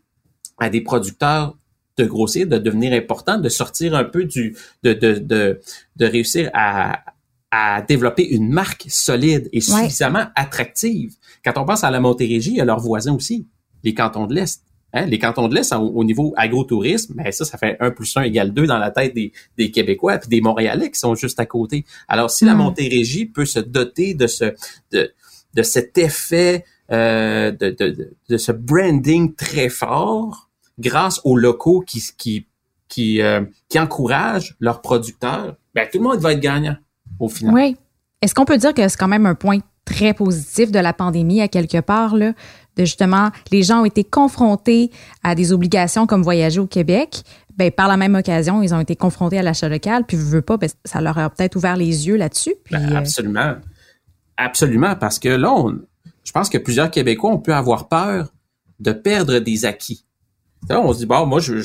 à 0.58 0.70
des 0.70 0.80
producteurs 0.80 1.56
de 1.96 2.04
grossir, 2.04 2.46
de 2.46 2.58
devenir 2.58 2.92
importants, 2.92 3.38
de 3.38 3.48
sortir 3.48 3.94
un 3.94 4.04
peu 4.04 4.24
du 4.24 4.56
de 4.82 4.92
de 4.92 5.18
de, 5.18 5.60
de 5.96 6.06
réussir 6.06 6.50
à 6.52 7.02
à 7.50 7.80
développer 7.80 8.28
une 8.28 8.50
marque 8.50 8.86
solide 8.88 9.48
et 9.52 9.60
suffisamment 9.60 10.26
attractive. 10.34 11.14
Quand 11.44 11.56
on 11.56 11.64
pense 11.64 11.84
à 11.84 11.90
la 11.90 12.00
Montérégie, 12.00 12.50
il 12.50 12.56
y 12.56 12.60
a 12.60 12.64
leurs 12.64 12.80
voisins 12.80 13.14
aussi, 13.14 13.46
les 13.82 13.94
cantons 13.94 14.26
de 14.26 14.34
l'Est. 14.34 14.62
Hein, 14.96 15.04
les 15.04 15.18
cantons 15.18 15.46
de 15.46 15.54
l'Est, 15.54 15.74
au, 15.74 16.04
niveau 16.04 16.32
agrotourisme, 16.38 17.16
ben 17.16 17.30
ça, 17.30 17.44
ça 17.44 17.58
fait 17.58 17.76
1 17.80 17.90
plus 17.90 18.16
1 18.16 18.22
égale 18.22 18.54
2 18.54 18.66
dans 18.66 18.78
la 18.78 18.90
tête 18.90 19.12
des, 19.12 19.30
des 19.58 19.70
Québécois 19.70 20.16
puis 20.16 20.30
des 20.30 20.40
Montréalais 20.40 20.90
qui 20.90 20.98
sont 20.98 21.14
juste 21.14 21.38
à 21.38 21.44
côté. 21.44 21.84
Alors, 22.08 22.30
si 22.30 22.46
la 22.46 22.54
hmm. 22.54 22.58
Montérégie 22.58 23.26
peut 23.26 23.44
se 23.44 23.60
doter 23.60 24.14
de 24.14 24.26
ce 24.26 24.54
de, 24.92 25.12
de 25.52 25.62
cet 25.62 25.98
effet 25.98 26.64
euh, 26.90 27.50
de, 27.50 27.76
de, 27.78 28.16
de, 28.26 28.36
ce 28.38 28.52
branding 28.52 29.34
très 29.34 29.68
fort 29.68 30.48
grâce 30.78 31.20
aux 31.24 31.36
locaux 31.36 31.82
qui 31.86 32.02
qui 32.16 32.46
qui, 32.88 33.20
euh, 33.20 33.42
qui 33.68 33.78
encouragent 33.78 34.56
leurs 34.60 34.80
producteurs, 34.80 35.56
ben 35.74 35.86
tout 35.92 35.98
le 35.98 36.04
monde 36.04 36.20
va 36.20 36.32
être 36.32 36.40
gagnant 36.40 36.76
au 37.20 37.28
final. 37.28 37.52
Oui. 37.52 37.76
Est-ce 38.22 38.34
qu'on 38.34 38.46
peut 38.46 38.56
dire 38.56 38.72
que 38.72 38.88
c'est 38.88 38.96
quand 38.96 39.08
même 39.08 39.26
un 39.26 39.34
point 39.34 39.58
très 39.84 40.14
positif 40.14 40.70
de 40.72 40.78
la 40.78 40.92
pandémie 40.92 41.40
à 41.40 41.48
quelque 41.48 41.80
part 41.80 42.16
là, 42.16 42.32
de 42.76 42.84
justement, 42.84 43.30
les 43.50 43.62
gens 43.62 43.82
ont 43.82 43.84
été 43.84 44.04
confrontés 44.04 44.90
à 45.22 45.34
des 45.34 45.52
obligations 45.52 46.06
comme 46.06 46.22
voyager 46.22 46.60
au 46.60 46.66
Québec. 46.66 47.22
Ben, 47.56 47.70
par 47.70 47.88
la 47.88 47.96
même 47.96 48.14
occasion, 48.14 48.62
ils 48.62 48.74
ont 48.74 48.80
été 48.80 48.96
confrontés 48.96 49.38
à 49.38 49.42
l'achat 49.42 49.68
local, 49.68 50.04
puis 50.06 50.16
veux 50.16 50.42
pas, 50.42 50.58
ben, 50.58 50.68
ça 50.84 51.00
leur 51.00 51.16
a 51.16 51.30
peut-être 51.30 51.56
ouvert 51.56 51.76
les 51.76 52.06
yeux 52.06 52.16
là-dessus. 52.16 52.54
Ben, 52.70 52.92
euh, 52.92 52.96
absolument. 52.96 53.54
Absolument, 54.36 54.94
parce 54.96 55.18
que 55.18 55.30
là, 55.30 55.54
je 56.22 56.32
pense 56.32 56.50
que 56.50 56.58
plusieurs 56.58 56.90
Québécois 56.90 57.30
ont 57.30 57.38
pu 57.38 57.52
avoir 57.52 57.88
peur 57.88 58.30
de 58.80 58.92
perdre 58.92 59.38
des 59.38 59.64
acquis. 59.64 60.04
Là, 60.68 60.80
on 60.82 60.92
se 60.92 60.98
dit, 60.98 61.06
bon, 61.06 61.24
moi, 61.24 61.40
je, 61.40 61.60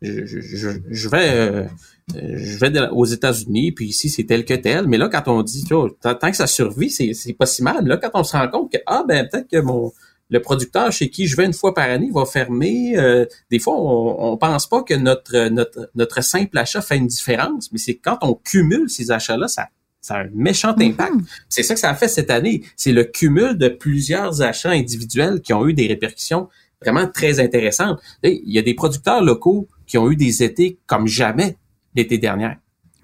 je, 0.00 0.24
je, 0.24 0.70
je 0.88 1.08
vais, 1.10 1.30
euh, 1.30 1.66
je 2.14 2.58
vais 2.58 2.88
aux 2.88 3.04
États-Unis, 3.04 3.72
puis 3.72 3.86
ici, 3.86 4.08
c'est 4.08 4.24
tel 4.24 4.46
que 4.46 4.54
tel. 4.54 4.86
Mais 4.86 4.96
là, 4.96 5.08
quand 5.08 5.28
on 5.28 5.42
dit, 5.42 5.64
tant 5.64 6.14
que 6.14 6.36
ça 6.36 6.46
survit, 6.46 6.88
c'est 6.88 7.32
pas 7.34 7.46
si 7.46 7.62
mal. 7.62 7.86
Là, 7.86 7.98
quand 7.98 8.10
on 8.14 8.24
se 8.24 8.36
rend 8.36 8.48
compte 8.48 8.72
que, 8.72 8.78
ah, 8.86 9.04
ben, 9.06 9.28
peut-être 9.28 9.48
que 9.50 9.60
mon, 9.60 9.92
le 10.30 10.40
producteur 10.40 10.90
chez 10.90 11.10
qui 11.10 11.26
je 11.26 11.36
vais 11.36 11.44
une 11.44 11.52
fois 11.52 11.74
par 11.74 11.88
année 11.88 12.10
va 12.12 12.24
fermer. 12.24 12.96
Euh, 12.96 13.26
des 13.50 13.58
fois, 13.58 13.74
on, 13.76 14.32
on 14.32 14.36
pense 14.36 14.66
pas 14.68 14.82
que 14.82 14.94
notre, 14.94 15.48
notre, 15.48 15.90
notre 15.94 16.22
simple 16.22 16.56
achat 16.58 16.80
fait 16.80 16.96
une 16.96 17.06
différence, 17.06 17.70
mais 17.72 17.78
c'est 17.78 17.96
quand 17.96 18.18
on 18.22 18.34
cumule 18.34 18.88
ces 18.88 19.10
achats-là, 19.10 19.48
ça, 19.48 19.68
ça 20.00 20.16
a 20.16 20.22
un 20.24 20.30
méchant 20.34 20.72
mm-hmm. 20.72 20.90
impact. 20.92 21.14
C'est 21.48 21.62
ça 21.62 21.74
que 21.74 21.80
ça 21.80 21.90
a 21.90 21.94
fait 21.94 22.08
cette 22.08 22.30
année. 22.30 22.62
C'est 22.76 22.92
le 22.92 23.04
cumul 23.04 23.56
de 23.58 23.68
plusieurs 23.68 24.42
achats 24.42 24.70
individuels 24.70 25.40
qui 25.40 25.52
ont 25.52 25.66
eu 25.66 25.74
des 25.74 25.86
répercussions 25.86 26.48
vraiment 26.80 27.08
très 27.08 27.40
intéressantes. 27.40 28.00
Il 28.22 28.52
y 28.52 28.58
a 28.58 28.62
des 28.62 28.74
producteurs 28.74 29.22
locaux 29.22 29.68
qui 29.86 29.98
ont 29.98 30.10
eu 30.10 30.16
des 30.16 30.42
étés 30.42 30.78
comme 30.86 31.06
jamais 31.06 31.56
l'été 31.94 32.18
dernier. 32.18 32.54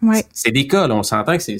Ouais. 0.03 0.25
C'est 0.33 0.51
des 0.51 0.67
cas, 0.67 0.87
là, 0.87 0.97
on 0.97 1.03
s'entend 1.03 1.37
que 1.37 1.43
c'est 1.43 1.59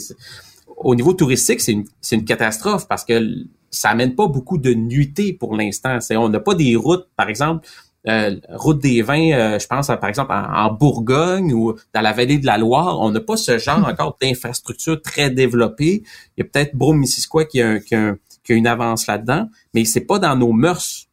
au 0.81 0.95
niveau 0.95 1.13
touristique, 1.13 1.61
c'est 1.61 1.73
une, 1.73 1.85
une 2.11 2.25
catastrophe 2.25 2.89
parce 2.89 3.05
que 3.05 3.45
ça 3.71 3.91
amène 3.91 4.15
pas 4.15 4.27
beaucoup 4.27 4.59
de 4.59 4.75
nuitées 4.75 5.33
pour 5.33 5.57
l'instant. 5.57 5.99
On 6.13 6.29
n'a 6.29 6.41
pas 6.41 6.55
des 6.55 6.77
routes, 6.77 7.09
par 7.17 7.29
exemple, 7.29 7.67
euh, 8.09 8.37
route 8.49 8.81
des 8.81 9.03
vins, 9.03 9.33
euh, 9.33 9.59
je 9.59 9.67
pense 9.67 9.89
par 9.89 10.07
exemple 10.07 10.33
en, 10.33 10.73
Bourgogne 10.73 11.53
ou 11.53 11.75
dans 11.93 12.01
la 12.01 12.13
vallée 12.13 12.39
de 12.39 12.47
la 12.47 12.57
Loire, 12.57 12.99
on 13.01 13.11
n'a 13.11 13.21
pas 13.21 13.37
ce 13.37 13.59
genre 13.59 13.87
encore 13.89 14.17
d'infrastructure 14.21 15.01
très 15.03 15.31
développée. 15.31 16.03
Il 16.37 16.41
y 16.41 16.43
a 16.43 16.45
peut-être 16.45 16.75
Brome-Missisquoi 16.75 17.45
qui, 17.45 17.61
a, 17.61 17.79
qui, 17.79 17.95
a, 17.95 18.15
une 18.49 18.67
avance 18.67 19.07
là-dedans, 19.07 19.49
mais 19.75 19.85
c'est 19.85 20.01
pas 20.01 20.19
dans 20.19 20.35
nos 20.35 20.53
mœurs 20.53 21.07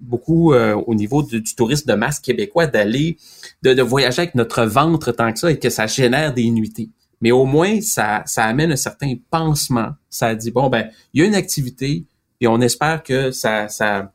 beaucoup 0.00 0.52
euh, 0.52 0.74
au 0.86 0.94
niveau 0.94 1.22
du, 1.22 1.42
tourisme 1.42 1.90
de 1.90 1.96
masse 1.96 2.20
québécois 2.20 2.66
d'aller, 2.66 3.16
de, 3.62 3.72
de, 3.72 3.82
voyager 3.82 4.22
avec 4.22 4.34
notre 4.34 4.64
ventre 4.64 5.10
tant 5.12 5.32
que 5.32 5.38
ça 5.38 5.50
et 5.50 5.58
que 5.58 5.70
ça 5.70 5.86
génère 5.86 6.34
des 6.34 6.50
nuitées. 6.50 6.90
Mais 7.24 7.32
au 7.32 7.46
moins, 7.46 7.80
ça, 7.80 8.22
ça 8.26 8.44
amène 8.44 8.70
un 8.70 8.76
certain 8.76 9.14
pansement. 9.30 9.92
Ça 10.10 10.34
dit, 10.34 10.50
bon, 10.50 10.68
ben, 10.68 10.90
il 11.14 11.22
y 11.22 11.24
a 11.24 11.26
une 11.26 11.34
activité 11.34 12.04
et 12.42 12.46
on 12.46 12.60
espère 12.60 13.02
que 13.02 13.30
ça, 13.30 13.66
ça, 13.68 14.12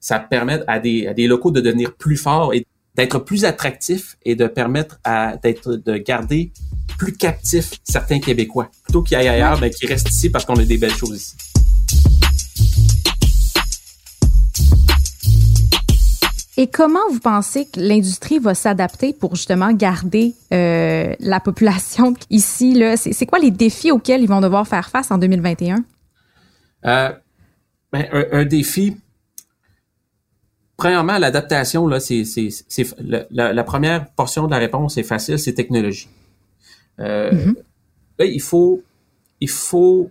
ça 0.00 0.18
permet 0.18 0.60
à 0.66 0.78
des, 0.78 1.06
à 1.06 1.12
des 1.12 1.26
locaux 1.26 1.50
de 1.50 1.60
devenir 1.60 1.94
plus 1.94 2.16
forts 2.16 2.54
et 2.54 2.66
d'être 2.94 3.18
plus 3.18 3.44
attractifs 3.44 4.16
et 4.24 4.36
de 4.36 4.46
permettre 4.46 4.98
à 5.04 5.36
d'être 5.36 5.76
de 5.76 5.98
garder 5.98 6.50
plus 6.96 7.12
captifs 7.12 7.72
certains 7.84 8.20
Québécois 8.20 8.70
plutôt 8.84 9.02
qu'ils 9.02 9.18
aillent 9.18 9.28
ailleurs, 9.28 9.60
mais 9.60 9.68
ben, 9.68 9.74
qu'ils 9.74 9.90
restent 9.90 10.10
ici 10.10 10.30
parce 10.30 10.46
qu'on 10.46 10.56
a 10.56 10.64
des 10.64 10.78
belles 10.78 10.96
choses 10.96 11.16
ici. 11.16 11.49
Et 16.60 16.66
comment 16.66 17.00
vous 17.10 17.20
pensez 17.20 17.64
que 17.64 17.80
l'industrie 17.80 18.38
va 18.38 18.54
s'adapter 18.54 19.14
pour 19.14 19.34
justement 19.34 19.72
garder 19.72 20.34
euh, 20.52 21.14
la 21.18 21.40
population 21.40 22.12
ici? 22.30 22.74
Là? 22.74 22.98
C'est, 22.98 23.24
quoi 23.24 23.38
les 23.38 23.50
défis 23.50 23.90
auxquels 23.90 24.20
ils 24.20 24.28
vont 24.28 24.42
devoir 24.42 24.68
faire 24.68 24.90
face 24.90 25.10
en 25.10 25.16
2021? 25.16 25.82
Euh, 26.84 27.12
ben, 27.90 28.06
un, 28.12 28.44
défi, 28.44 28.98
premièrement, 30.76 31.16
l'adaptation, 31.16 31.86
là, 31.86 31.98
c'est, 31.98 32.24
la, 33.30 33.64
première 33.64 34.10
portion 34.10 34.44
de 34.44 34.50
la 34.50 34.58
réponse 34.58 34.98
est 34.98 35.02
facile, 35.02 35.38
c'est 35.38 35.54
technologie. 35.54 36.10
Euh, 36.98 37.32
mm-hmm. 37.32 37.54
Là, 38.18 38.24
il 38.26 38.42
faut, 38.42 38.82
il 39.40 39.48
faut 39.48 40.10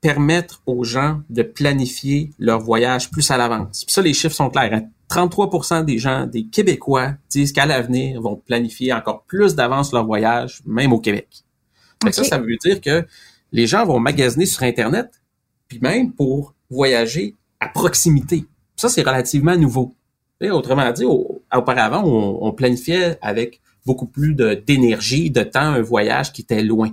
permettre 0.00 0.62
aux 0.64 0.82
gens 0.82 1.20
de 1.28 1.42
planifier 1.42 2.30
leur 2.38 2.60
voyage 2.60 3.10
plus 3.10 3.30
à 3.30 3.36
l'avance. 3.36 3.84
Puis 3.84 3.92
ça, 3.92 4.00
les 4.00 4.14
chiffres 4.14 4.34
sont 4.34 4.48
clairs. 4.48 4.80
33% 5.14 5.74
hein. 5.74 5.84
des 5.84 5.98
gens, 5.98 6.26
des 6.26 6.44
Québécois, 6.46 7.12
disent 7.30 7.52
qu'à 7.52 7.66
l'avenir, 7.66 8.20
vont 8.20 8.36
planifier 8.36 8.92
encore 8.92 9.22
plus 9.22 9.54
d'avance 9.54 9.92
leur 9.92 10.04
voyage, 10.04 10.60
même 10.66 10.92
au 10.92 10.98
Québec. 10.98 11.28
Ça, 12.10 12.24
ça 12.24 12.38
veut 12.38 12.56
dire 12.56 12.80
que 12.80 13.06
les 13.52 13.66
gens 13.66 13.86
vont 13.86 14.00
magasiner 14.00 14.46
sur 14.46 14.62
Internet, 14.62 15.22
puis 15.68 15.78
même 15.80 16.12
pour 16.12 16.54
voyager 16.68 17.34
à 17.60 17.68
proximité. 17.68 18.44
Ça, 18.76 18.88
c'est 18.88 19.02
relativement 19.02 19.56
nouveau. 19.56 19.94
Et 20.40 20.50
autrement 20.50 20.90
dit, 20.92 21.04
auparavant, 21.04 22.02
on, 22.04 22.52
planifiait 22.52 23.16
avec 23.22 23.60
beaucoup 23.86 24.06
plus 24.06 24.34
d'énergie, 24.34 25.30
de, 25.30 25.42
temps, 25.42 25.60
un 25.60 25.80
voyage 25.80 26.32
qui 26.32 26.42
était 26.42 26.62
loin. 26.62 26.90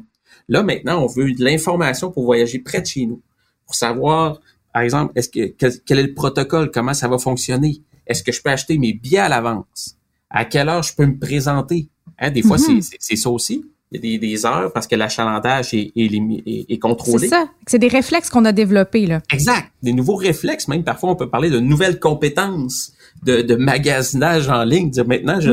Là, 0.47 0.63
maintenant, 0.63 1.03
on 1.03 1.07
veut 1.07 1.33
de 1.33 1.43
l'information 1.43 2.11
pour 2.11 2.23
voyager 2.23 2.59
près 2.59 2.81
de 2.81 2.85
chez 2.85 3.05
nous, 3.05 3.21
pour 3.65 3.75
savoir, 3.75 4.39
par 4.73 4.83
exemple, 4.83 5.11
est-ce 5.15 5.29
que, 5.29 5.47
quel 5.85 5.99
est 5.99 6.03
le 6.03 6.13
protocole, 6.13 6.71
comment 6.71 6.93
ça 6.93 7.07
va 7.07 7.17
fonctionner, 7.17 7.81
est-ce 8.07 8.23
que 8.23 8.31
je 8.31 8.41
peux 8.41 8.49
acheter 8.49 8.77
mes 8.77 8.93
billets 8.93 9.19
à 9.19 9.29
l'avance, 9.29 9.97
à 10.29 10.45
quelle 10.45 10.69
heure 10.69 10.83
je 10.83 10.93
peux 10.95 11.05
me 11.05 11.17
présenter? 11.17 11.89
Hein, 12.19 12.31
des 12.31 12.41
fois, 12.41 12.57
mm-hmm. 12.57 12.95
c'est 12.99 13.15
ça 13.15 13.29
aussi. 13.29 13.63
Il 13.93 14.05
y 14.05 14.15
a 14.15 14.19
des, 14.19 14.45
heures 14.45 14.71
parce 14.71 14.87
que 14.87 14.95
l'achalandage 14.95 15.73
est, 15.73 15.91
est, 15.97 16.65
est, 16.69 16.79
contrôlé. 16.79 17.27
C'est 17.27 17.35
ça. 17.35 17.49
C'est 17.67 17.77
des 17.77 17.89
réflexes 17.89 18.29
qu'on 18.29 18.45
a 18.45 18.53
développés. 18.53 19.05
Là. 19.05 19.19
Exact. 19.33 19.69
Des 19.83 19.91
nouveaux 19.91 20.15
réflexes, 20.15 20.69
même 20.69 20.85
parfois 20.85 21.09
on 21.09 21.15
peut 21.17 21.29
parler 21.29 21.49
de 21.49 21.59
nouvelles 21.59 21.99
compétences 21.99 22.93
de, 23.23 23.41
de 23.41 23.55
magasinage 23.55 24.47
en 24.47 24.63
ligne. 24.63 24.89
Dire 24.91 25.05
maintenant, 25.05 25.41
je, 25.41 25.51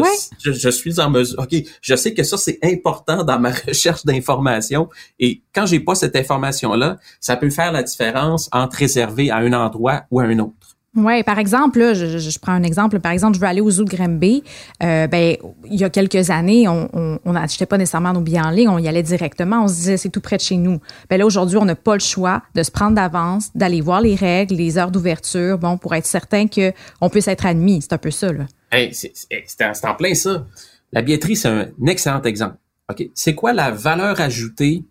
je, 0.52 0.68
suis 0.68 1.00
en 1.00 1.10
mesure. 1.10 1.40
OK, 1.40 1.56
je 1.82 1.96
sais 1.96 2.14
que 2.14 2.22
ça, 2.22 2.36
c'est 2.36 2.60
important 2.62 3.24
dans 3.24 3.40
ma 3.40 3.50
recherche 3.66 4.04
d'information. 4.04 4.88
Et 5.18 5.42
quand 5.52 5.66
j'ai 5.66 5.80
pas 5.80 5.96
cette 5.96 6.14
information-là, 6.14 6.98
ça 7.20 7.34
peut 7.34 7.50
faire 7.50 7.72
la 7.72 7.82
différence 7.82 8.48
entre 8.52 8.76
réserver 8.76 9.30
à 9.30 9.38
un 9.38 9.52
endroit 9.52 10.04
ou 10.12 10.20
à 10.20 10.24
un 10.24 10.38
autre. 10.38 10.67
Oui, 10.98 11.22
par 11.22 11.38
exemple, 11.38 11.78
là, 11.78 11.94
je, 11.94 12.38
prends 12.40 12.52
un 12.52 12.64
exemple. 12.64 12.98
Par 12.98 13.12
exemple, 13.12 13.36
je 13.36 13.40
veux 13.40 13.46
aller 13.46 13.60
au 13.60 13.70
zoo 13.70 13.84
de 13.84 13.94
Granby. 13.94 14.42
Euh, 14.82 15.06
ben, 15.06 15.36
il 15.64 15.78
y 15.78 15.84
a 15.84 15.90
quelques 15.90 16.30
années, 16.30 16.66
on 16.66 17.20
n'achetait 17.24 17.66
pas 17.66 17.78
nécessairement 17.78 18.12
nos 18.12 18.20
billets 18.20 18.40
en 18.40 18.50
ligne, 18.50 18.68
on 18.68 18.78
y 18.78 18.88
allait 18.88 19.04
directement. 19.04 19.62
On 19.62 19.68
se 19.68 19.74
disait, 19.74 19.96
c'est 19.96 20.08
tout 20.08 20.20
près 20.20 20.36
de 20.36 20.42
chez 20.42 20.56
nous. 20.56 20.80
Ben 21.08 21.16
là, 21.18 21.24
aujourd'hui, 21.24 21.56
on 21.56 21.64
n'a 21.64 21.76
pas 21.76 21.94
le 21.94 22.00
choix 22.00 22.42
de 22.56 22.64
se 22.64 22.72
prendre 22.72 22.96
d'avance, 22.96 23.50
d'aller 23.54 23.80
voir 23.80 24.00
les 24.00 24.16
règles, 24.16 24.56
les 24.56 24.76
heures 24.76 24.90
d'ouverture, 24.90 25.56
bon, 25.58 25.78
pour 25.78 25.94
être 25.94 26.06
certain 26.06 26.46
qu'on 26.48 27.08
puisse 27.08 27.28
être 27.28 27.46
admis. 27.46 27.80
C'est 27.82 27.92
un 27.92 27.98
peu 27.98 28.10
ça, 28.10 28.32
là. 28.32 28.46
C'est 28.72 29.84
en 29.84 29.94
plein 29.94 30.14
ça. 30.14 30.46
La 30.92 31.02
billetterie, 31.02 31.36
c'est 31.36 31.48
un 31.48 31.68
excellent 31.86 32.22
exemple. 32.22 32.56
OK? 32.90 33.08
C'est 33.14 33.36
quoi 33.36 33.52
la 33.52 33.70
valeur 33.70 34.20
ajoutée 34.20 34.82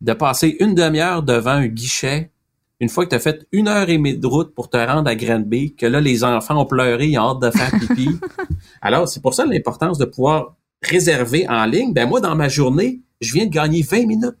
de 0.00 0.12
passer 0.14 0.56
une 0.58 0.74
demi-heure 0.74 1.22
devant 1.22 1.52
un 1.52 1.66
guichet 1.68 2.32
une 2.82 2.88
fois 2.88 3.04
que 3.04 3.10
tu 3.10 3.14
as 3.14 3.20
fait 3.20 3.46
une 3.52 3.68
heure 3.68 3.88
et 3.88 3.96
demie 3.96 4.18
de 4.18 4.26
route 4.26 4.56
pour 4.56 4.68
te 4.68 4.76
rendre 4.76 5.08
à 5.08 5.14
Granby, 5.14 5.76
que 5.76 5.86
là, 5.86 6.00
les 6.00 6.24
enfants 6.24 6.60
ont 6.60 6.66
pleuré, 6.66 7.06
ils 7.06 7.16
ont 7.16 7.30
hâte 7.30 7.40
de 7.40 7.56
faire 7.56 7.70
pipi. 7.78 8.08
Alors, 8.82 9.08
c'est 9.08 9.22
pour 9.22 9.34
ça 9.34 9.46
l'importance 9.46 9.98
de 9.98 10.04
pouvoir 10.04 10.56
réserver 10.82 11.48
en 11.48 11.64
ligne. 11.64 11.92
Ben 11.92 12.08
moi, 12.08 12.20
dans 12.20 12.34
ma 12.34 12.48
journée, 12.48 13.00
je 13.20 13.34
viens 13.34 13.46
de 13.46 13.52
gagner 13.52 13.82
20 13.82 14.06
minutes. 14.06 14.36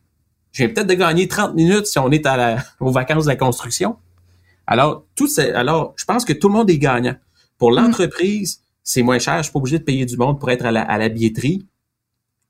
Je 0.50 0.64
viens 0.64 0.74
peut-être 0.74 0.88
de 0.88 0.94
gagner 0.94 1.28
30 1.28 1.54
minutes 1.54 1.86
si 1.86 2.00
on 2.00 2.10
est 2.10 2.26
à 2.26 2.36
la, 2.36 2.56
aux 2.80 2.90
vacances 2.90 3.26
de 3.26 3.28
la 3.28 3.36
construction. 3.36 3.94
Alors, 4.66 5.06
tout 5.14 5.28
alors, 5.54 5.94
je 5.94 6.04
pense 6.04 6.24
que 6.24 6.32
tout 6.32 6.48
le 6.48 6.54
monde 6.54 6.68
est 6.68 6.78
gagnant. 6.78 7.14
Pour 7.58 7.70
mm. 7.70 7.76
l'entreprise, 7.76 8.64
c'est 8.82 9.02
moins 9.02 9.20
cher. 9.20 9.36
Je 9.36 9.44
suis 9.44 9.52
pas 9.52 9.60
obligé 9.60 9.78
de 9.78 9.84
payer 9.84 10.04
du 10.04 10.16
monde 10.16 10.40
pour 10.40 10.50
être 10.50 10.66
à 10.66 10.72
la, 10.72 10.82
à 10.82 10.98
la 10.98 11.08
billetterie. 11.08 11.64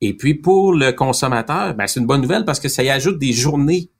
Et 0.01 0.17
puis, 0.17 0.33
pour 0.33 0.73
le 0.73 0.91
consommateur, 0.91 1.75
ben, 1.75 1.85
c'est 1.85 1.99
une 1.99 2.07
bonne 2.07 2.21
nouvelle 2.21 2.45
parce 2.45 2.59
que 2.59 2.67
ça 2.67 2.81
y 2.81 2.89
ajoute 2.89 3.19
des 3.19 3.31
journées 3.31 3.91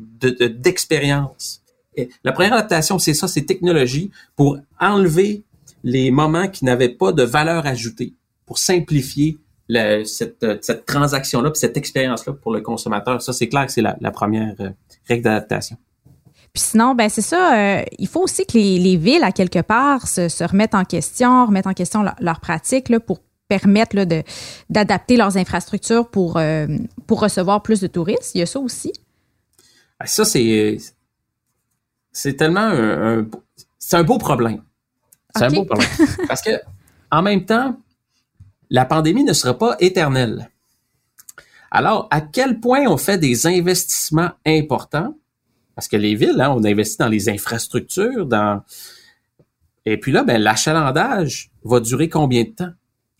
d'expérience. 0.00 1.62
De, 1.96 2.08
la 2.24 2.32
première 2.32 2.54
adaptation, 2.54 2.98
c'est 2.98 3.14
ça, 3.14 3.28
c'est 3.28 3.42
technologie 3.42 4.10
pour 4.36 4.58
enlever 4.78 5.44
les 5.82 6.10
moments 6.10 6.48
qui 6.48 6.64
n'avaient 6.64 6.90
pas 6.90 7.12
de 7.12 7.22
valeur 7.22 7.66
ajoutée, 7.66 8.14
pour 8.46 8.58
simplifier 8.58 9.38
cette, 10.04 10.44
cette 10.62 10.86
transaction-là, 10.86 11.50
cette 11.54 11.76
expérience-là 11.76 12.32
pour 12.32 12.52
le 12.52 12.60
consommateur. 12.60 13.22
Ça, 13.22 13.32
c'est 13.32 13.48
clair 13.48 13.66
que 13.66 13.72
c'est 13.72 13.82
la, 13.82 14.10
première 14.10 14.54
euh, 14.60 14.70
règle 15.08 15.24
d'adaptation. 15.24 15.76
Puis 16.52 16.62
sinon, 16.62 16.94
ben 16.96 17.08
c'est 17.08 17.22
ça. 17.22 17.54
Euh, 17.54 17.84
il 17.98 18.08
faut 18.08 18.22
aussi 18.22 18.44
que 18.44 18.58
les, 18.58 18.96
villes, 18.96 19.22
à 19.22 19.30
quelque 19.30 19.60
part, 19.60 20.08
se, 20.08 20.44
remettent 20.44 20.74
en 20.74 20.84
question, 20.84 21.46
remettent 21.46 21.68
en 21.68 21.74
question 21.74 22.02
leurs 22.02 22.16
leur 22.20 22.40
pratiques 22.40 22.98
pour 22.98 23.20
permettre 23.48 23.96
d'adapter 24.68 25.16
leurs 25.16 25.36
infrastructures 25.36 26.08
pour, 26.08 26.36
euh, 26.36 26.66
pour 27.06 27.20
recevoir 27.20 27.62
plus 27.62 27.80
de 27.80 27.86
touristes. 27.86 28.34
Il 28.34 28.38
y 28.38 28.42
a 28.42 28.46
ça 28.46 28.60
aussi. 28.60 28.92
Ben, 30.00 30.06
ça, 30.06 30.24
c'est 30.24 30.78
c'est 32.12 32.34
tellement 32.34 32.60
un, 32.60 33.26
c'est 33.78 33.96
un 33.96 34.02
beau 34.02 34.18
problème. 34.18 34.62
C'est 35.36 35.44
un 35.44 35.50
beau 35.50 35.64
problème. 35.64 35.88
Parce 36.28 36.42
que 36.42 36.50
en 37.10 37.22
même 37.22 37.44
temps, 37.44 37.76
la 38.70 38.84
pandémie 38.84 39.24
ne 39.24 39.32
sera 39.32 39.56
pas 39.56 39.76
éternelle. 39.78 40.50
Alors, 41.70 42.08
à 42.10 42.20
quel 42.20 42.58
point 42.58 42.86
on 42.88 42.96
fait 42.96 43.18
des 43.18 43.46
investissements 43.46 44.30
importants? 44.46 45.14
Parce 45.76 45.86
que 45.86 45.96
les 45.96 46.14
villes, 46.14 46.40
hein, 46.40 46.52
on 46.56 46.64
investit 46.64 46.98
dans 46.98 47.08
les 47.08 47.28
infrastructures, 47.28 48.26
dans 48.26 48.62
et 49.86 49.98
puis 49.98 50.12
là, 50.12 50.24
ben, 50.24 50.40
l'achalandage 50.40 51.50
va 51.64 51.80
durer 51.80 52.08
combien 52.08 52.44
de 52.44 52.50
temps? 52.50 52.70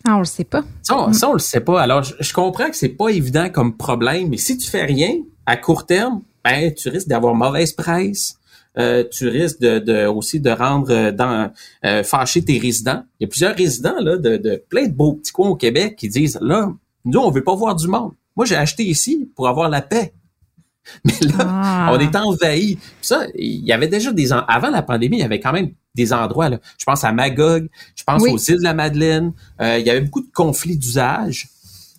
Ah, 0.04 0.16
on 0.16 0.20
le 0.20 0.24
sait 0.24 0.44
pas. 0.44 0.62
Ça, 0.82 0.96
on, 0.96 1.12
ça, 1.12 1.28
on 1.30 1.34
le 1.34 1.38
sait 1.38 1.60
pas. 1.60 1.80
Alors, 1.80 2.02
je, 2.02 2.14
je 2.20 2.32
comprends 2.32 2.68
que 2.70 2.76
c'est 2.76 2.88
pas 2.88 3.08
évident 3.08 3.50
comme 3.50 3.76
problème, 3.76 4.28
mais 4.28 4.36
si 4.36 4.56
tu 4.56 4.68
fais 4.68 4.84
rien 4.84 5.14
à 5.46 5.56
court 5.56 5.86
terme, 5.86 6.22
ben, 6.44 6.72
tu 6.74 6.88
risques 6.88 7.08
d'avoir 7.08 7.34
mauvaise 7.34 7.72
presse. 7.72 8.36
Euh, 8.78 9.02
tu 9.10 9.28
risques 9.28 9.60
de, 9.60 10.06
aussi 10.06 10.38
de 10.38 10.50
rendre 10.50 10.92
euh, 10.92 11.10
dans 11.10 11.50
euh, 11.84 12.04
fâcher 12.04 12.44
tes 12.44 12.58
résidents. 12.58 13.02
Il 13.18 13.24
y 13.24 13.26
a 13.26 13.28
plusieurs 13.28 13.56
résidents 13.56 13.98
là, 14.00 14.16
de, 14.16 14.36
de 14.36 14.62
plein 14.68 14.86
de 14.86 14.92
beaux 14.92 15.14
petits 15.14 15.32
coins 15.32 15.48
au 15.48 15.56
Québec 15.56 15.96
qui 15.96 16.08
disent 16.08 16.38
là, 16.40 16.72
nous, 17.04 17.18
on 17.18 17.30
veut 17.30 17.42
pas 17.42 17.54
voir 17.54 17.74
du 17.74 17.88
monde. 17.88 18.12
Moi, 18.36 18.46
j'ai 18.46 18.54
acheté 18.54 18.84
ici 18.84 19.28
pour 19.34 19.48
avoir 19.48 19.68
la 19.68 19.82
paix. 19.82 20.14
Mais 21.04 21.12
là, 21.20 21.34
ah. 21.40 21.90
on 21.92 21.98
est 21.98 22.14
envahi. 22.14 22.78
Ça, 23.02 23.26
il 23.34 23.64
y 23.64 23.72
avait 23.72 23.88
déjà 23.88 24.12
des 24.12 24.32
avant 24.32 24.70
la 24.70 24.82
pandémie, 24.82 25.18
il 25.18 25.20
y 25.20 25.24
avait 25.24 25.40
quand 25.40 25.52
même 25.52 25.72
des 25.94 26.12
endroits. 26.12 26.48
Là. 26.48 26.58
Je 26.78 26.84
pense 26.84 27.02
à 27.02 27.12
Magog, 27.12 27.68
je 27.96 28.04
pense 28.04 28.22
aux 28.22 28.38
îles 28.38 28.58
de 28.58 28.62
la 28.62 28.74
Madeleine. 28.74 29.32
il 29.60 29.82
y 29.84 29.90
avait 29.90 30.00
beaucoup 30.00 30.22
de 30.22 30.30
conflits 30.32 30.78
d'usage. 30.78 31.48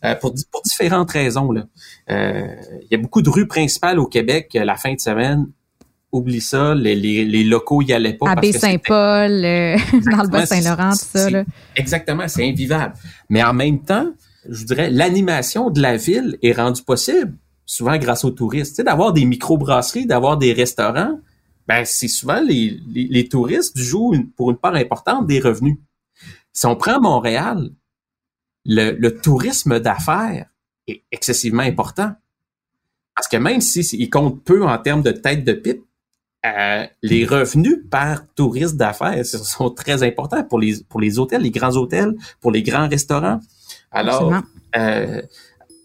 Euh, 0.03 0.15
pour, 0.15 0.33
pour 0.51 0.61
différentes 0.63 1.11
raisons. 1.11 1.51
Là. 1.51 1.65
Euh, 2.09 2.47
il 2.81 2.87
y 2.89 2.95
a 2.95 2.97
beaucoup 2.97 3.21
de 3.21 3.29
rues 3.29 3.47
principales 3.47 3.99
au 3.99 4.07
Québec 4.07 4.49
euh, 4.55 4.63
la 4.63 4.75
fin 4.75 4.95
de 4.95 4.99
semaine. 4.99 5.45
oublie 6.11 6.41
ça, 6.41 6.73
les, 6.73 6.95
les, 6.95 7.43
locaux 7.43 7.83
y 7.83 7.93
allaient 7.93 8.15
pas. 8.15 8.31
À 8.31 8.35
Baie-Saint-Paul, 8.35 9.45
euh, 9.45 9.77
dans 10.11 10.23
le 10.23 10.29
Bas-Saint-Laurent, 10.29 10.91
tout 10.93 11.19
ça. 11.19 11.29
Là. 11.29 11.43
Exactement, 11.75 12.27
c'est 12.27 12.49
invivable. 12.49 12.95
Mais 13.29 13.43
en 13.43 13.53
même 13.53 13.83
temps, 13.83 14.11
je 14.49 14.65
dirais, 14.65 14.89
l'animation 14.89 15.69
de 15.69 15.79
la 15.79 15.97
ville 15.97 16.39
est 16.41 16.53
rendue 16.53 16.81
possible 16.81 17.37
souvent 17.67 17.97
grâce 17.97 18.25
aux 18.25 18.31
touristes. 18.31 18.71
Tu 18.71 18.75
sais, 18.77 18.83
d'avoir 18.83 19.13
des 19.13 19.23
microbrasseries, 19.23 20.07
d'avoir 20.07 20.37
des 20.37 20.51
restaurants, 20.51 21.19
ben 21.67 21.85
c'est 21.85 22.07
souvent 22.07 22.41
les, 22.41 22.79
les, 22.93 23.29
touristes 23.29 23.77
jouent 23.77 24.15
pour 24.35 24.51
une 24.51 24.57
part 24.57 24.75
importante 24.75 25.27
des 25.27 25.39
revenus. 25.39 25.77
Si 26.51 26.65
on 26.65 26.75
prend 26.75 26.99
Montréal, 26.99 27.69
le, 28.65 28.91
le 28.91 29.17
tourisme 29.17 29.79
d'affaires 29.79 30.47
est 30.87 31.03
excessivement 31.11 31.63
important. 31.63 32.13
Parce 33.15 33.27
que 33.27 33.37
même 33.37 33.61
si 33.61 33.81
il 33.81 34.09
compte 34.09 34.43
peu 34.43 34.63
en 34.65 34.77
termes 34.77 35.03
de 35.03 35.11
tête 35.11 35.43
de 35.43 35.53
pipe, 35.53 35.83
euh, 36.43 36.85
les 37.03 37.25
revenus 37.25 37.77
par 37.91 38.25
touriste 38.33 38.75
d'affaires 38.75 39.23
sont 39.25 39.69
très 39.69 40.01
importants 40.01 40.43
pour 40.43 40.59
les 40.59 40.83
pour 40.89 40.99
les 40.99 41.19
hôtels, 41.19 41.43
les 41.43 41.51
grands 41.51 41.75
hôtels, 41.75 42.15
pour 42.39 42.51
les 42.51 42.63
grands 42.63 42.87
restaurants. 42.87 43.39
Alors, 43.91 44.33
euh, 44.75 45.21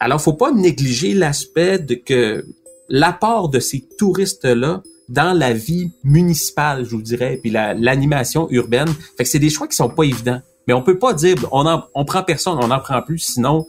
alors 0.00 0.22
faut 0.22 0.32
pas 0.32 0.52
négliger 0.52 1.12
l'aspect 1.12 1.78
de 1.78 1.94
que 1.94 2.46
l'apport 2.88 3.50
de 3.50 3.60
ces 3.60 3.86
touristes 3.98 4.46
là 4.46 4.82
dans 5.10 5.38
la 5.38 5.52
vie 5.52 5.92
municipale, 6.04 6.84
je 6.84 6.90
vous 6.90 7.02
dirais, 7.02 7.38
puis 7.40 7.50
l'animation 7.50 8.48
urbaine. 8.50 8.88
Fait 9.16 9.24
que 9.24 9.28
c'est 9.28 9.38
des 9.38 9.50
choix 9.50 9.68
qui 9.68 9.76
sont 9.76 9.90
pas 9.90 10.04
évidents. 10.04 10.40
Mais 10.66 10.74
on 10.74 10.82
peut 10.82 10.98
pas 10.98 11.12
dire 11.12 11.36
on 11.52 11.64
en, 11.64 11.84
on 11.94 12.04
prend 12.04 12.24
personne, 12.24 12.58
on 12.60 12.72
en 12.72 12.80
prend 12.80 13.00
plus, 13.00 13.20
sinon 13.20 13.66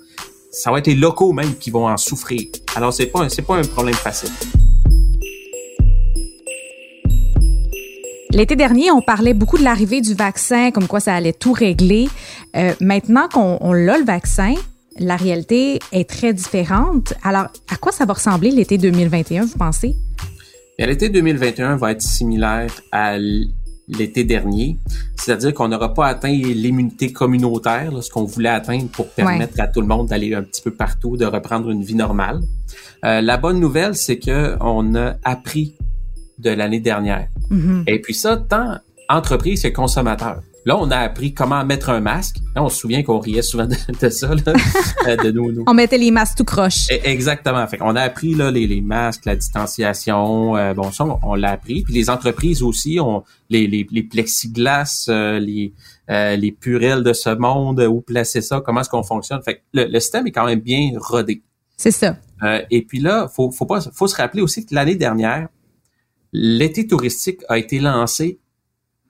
ça 0.52 0.72
va 0.72 0.80
être 0.80 0.88
les 0.88 0.96
locaux 0.96 1.32
même 1.32 1.56
qui 1.56 1.70
vont 1.70 1.88
en 1.88 1.98
souffrir. 1.98 2.42
Alors 2.76 2.92
c'est 2.92 3.06
pas 3.06 3.30
c'est 3.30 3.44
pas 3.44 3.56
un 3.56 3.62
problème 3.62 3.94
facile. 3.94 4.32
L'été 8.32 8.56
dernier, 8.56 8.92
on 8.92 9.02
parlait 9.02 9.36
beaucoup 9.36 9.58
de 9.60 9.64
l'arrivée 9.64 10.02
du 10.02 10.16
vaccin, 10.16 10.72
comme 10.72 10.88
quoi 10.88 11.00
ça 11.00 11.14
allait 11.14 11.34
tout 11.34 11.54
régler. 11.54 12.10
Euh, 12.56 12.74
maintenant 12.82 13.28
qu'on 13.30 13.74
l'a 13.74 13.98
le 13.98 14.04
vaccin, 14.04 14.54
la 15.00 15.16
réalité 15.16 15.80
est 15.92 16.10
très 16.10 16.34
différente. 16.34 17.14
Alors, 17.24 17.48
à 17.72 17.78
quoi 17.78 17.92
ça 17.92 18.06
va 18.06 18.14
ressembler 18.14 18.52
l'été 18.52 18.78
2021, 18.78 19.46
vous 19.46 19.58
pensez? 19.58 19.96
L'été 20.78 21.10
2021 21.10 21.78
va 21.78 21.92
être 21.92 22.02
similaire 22.02 22.70
à 22.92 23.18
l'été 23.88 24.24
dernier, 24.24 24.78
c'est-à-dire 25.16 25.54
qu'on 25.54 25.70
n'aura 25.70 25.94
pas 25.94 26.08
atteint 26.08 26.32
l'immunité 26.32 27.14
communautaire, 27.14 27.92
ce 28.02 28.10
qu'on 28.10 28.26
voulait 28.26 28.50
atteindre 28.50 28.88
pour 28.90 29.08
permettre 29.10 29.60
à 29.60 29.68
tout 29.68 29.82
le 29.82 29.88
monde 29.88 30.08
d'aller 30.08 30.34
un 30.34 30.44
petit 30.44 30.62
peu 30.62 30.72
partout, 30.72 31.16
de 31.16 31.26
reprendre 31.26 31.70
une 31.70 31.84
vie 31.84 31.96
normale. 31.96 32.42
Euh, 33.06 33.22
la 33.22 33.38
bonne 33.38 33.60
nouvelle, 33.60 33.96
c'est 33.96 34.20
que 34.20 34.58
on 34.60 34.96
a 34.96 35.16
appris 35.24 35.76
de 36.38 36.50
l'année 36.50 36.82
dernière. 36.82 37.28
Mm-hmm. 37.50 37.84
Et 37.88 38.02
puis 38.02 38.14
ça, 38.14 38.38
tant 38.38 38.78
entreprise 39.10 39.64
que 39.64 39.70
consommateur. 39.70 40.42
Là, 40.68 40.78
on 40.78 40.92
a 40.92 40.98
appris 40.98 41.34
comment 41.34 41.64
mettre 41.64 41.90
un 41.92 42.02
masque. 42.02 42.40
Là, 42.54 42.62
on 42.62 42.68
se 42.68 42.80
souvient 42.80 43.02
qu'on 43.02 43.20
riait 43.20 43.42
souvent 43.42 43.68
de, 43.68 44.10
ça, 44.10 44.36
là, 44.36 44.54
euh, 45.08 45.16
de 45.16 45.32
nous, 45.32 45.64
On 45.66 45.74
mettait 45.74 45.98
les 45.98 46.12
masques 46.12 46.40
tout 46.40 46.44
croche. 46.44 46.90
E, 46.92 47.00
exactement. 47.06 47.66
Fait 47.68 47.78
on 47.80 47.96
a 47.96 48.02
appris 48.02 48.36
là, 48.36 48.52
les, 48.52 48.68
les 48.68 48.82
masques, 48.82 49.24
la 49.24 49.38
distanciation. 49.38 50.58
Euh, 50.58 50.74
bon, 50.74 50.92
ça, 50.92 51.06
on, 51.24 51.36
l'a 51.36 51.52
appris. 51.52 51.84
Puis 51.84 51.94
les 51.94 52.10
entreprises 52.10 52.62
aussi, 52.64 53.00
ont 53.00 53.24
les, 53.50 53.66
les, 53.66 53.88
les 53.90 54.04
plexiglas, 54.04 55.06
euh, 55.08 55.40
les, 55.40 55.74
les 56.10 56.52
purelles 56.52 57.04
de 57.04 57.14
ce 57.14 57.30
monde, 57.30 57.80
où 57.80 58.02
placer 58.02 58.42
ça, 58.42 58.60
comment 58.60 58.82
est-ce 58.82 58.90
qu'on 58.90 59.04
fonctionne. 59.04 59.42
Fait 59.44 59.64
le, 59.72 59.86
le 59.86 60.00
système 60.02 60.28
est 60.28 60.34
quand 60.34 60.48
même 60.48 60.60
bien 60.60 60.92
rodé. 60.98 61.44
C'est 61.78 61.92
ça. 61.92 62.18
et 62.70 62.82
puis 62.82 63.00
là, 63.00 63.30
faut, 63.34 63.52
faut 63.52 63.66
pas, 63.66 63.80
faut 63.94 64.08
se 64.08 64.18
rappeler 64.18 64.42
aussi 64.42 64.66
que 64.66 64.76
l'année 64.76 64.96
dernière, 64.96 65.48
l'été 66.34 66.86
touristique 66.88 67.40
a 67.48 67.58
été 67.58 67.80
lancé 67.80 68.42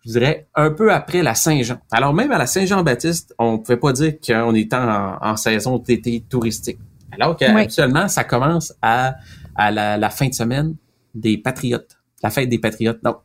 je 0.07 0.13
dirais, 0.13 0.47
un 0.55 0.71
peu 0.71 0.93
après 0.93 1.21
la 1.21 1.35
Saint-Jean. 1.35 1.79
Alors 1.91 2.13
même 2.13 2.31
à 2.31 2.37
la 2.37 2.47
Saint-Jean-Baptiste, 2.47 3.35
on 3.37 3.59
pouvait 3.59 3.77
pas 3.77 3.91
dire 3.91 4.13
qu'on 4.25 4.55
était 4.55 4.77
en, 4.77 5.35
saison 5.35 5.79
d'été 5.79 6.23
touristique. 6.29 6.79
Alors 7.11 7.35
qu'actuellement, 7.35 8.07
ça 8.07 8.23
commence 8.23 8.73
à, 8.81 9.15
à 9.55 9.69
la, 9.69 10.09
fin 10.09 10.29
de 10.29 10.33
semaine 10.33 10.75
des 11.13 11.37
Patriotes, 11.37 11.97
la 12.23 12.29
fête 12.29 12.47
des 12.47 12.57
Patriotes. 12.57 13.03
Donc, 13.03 13.17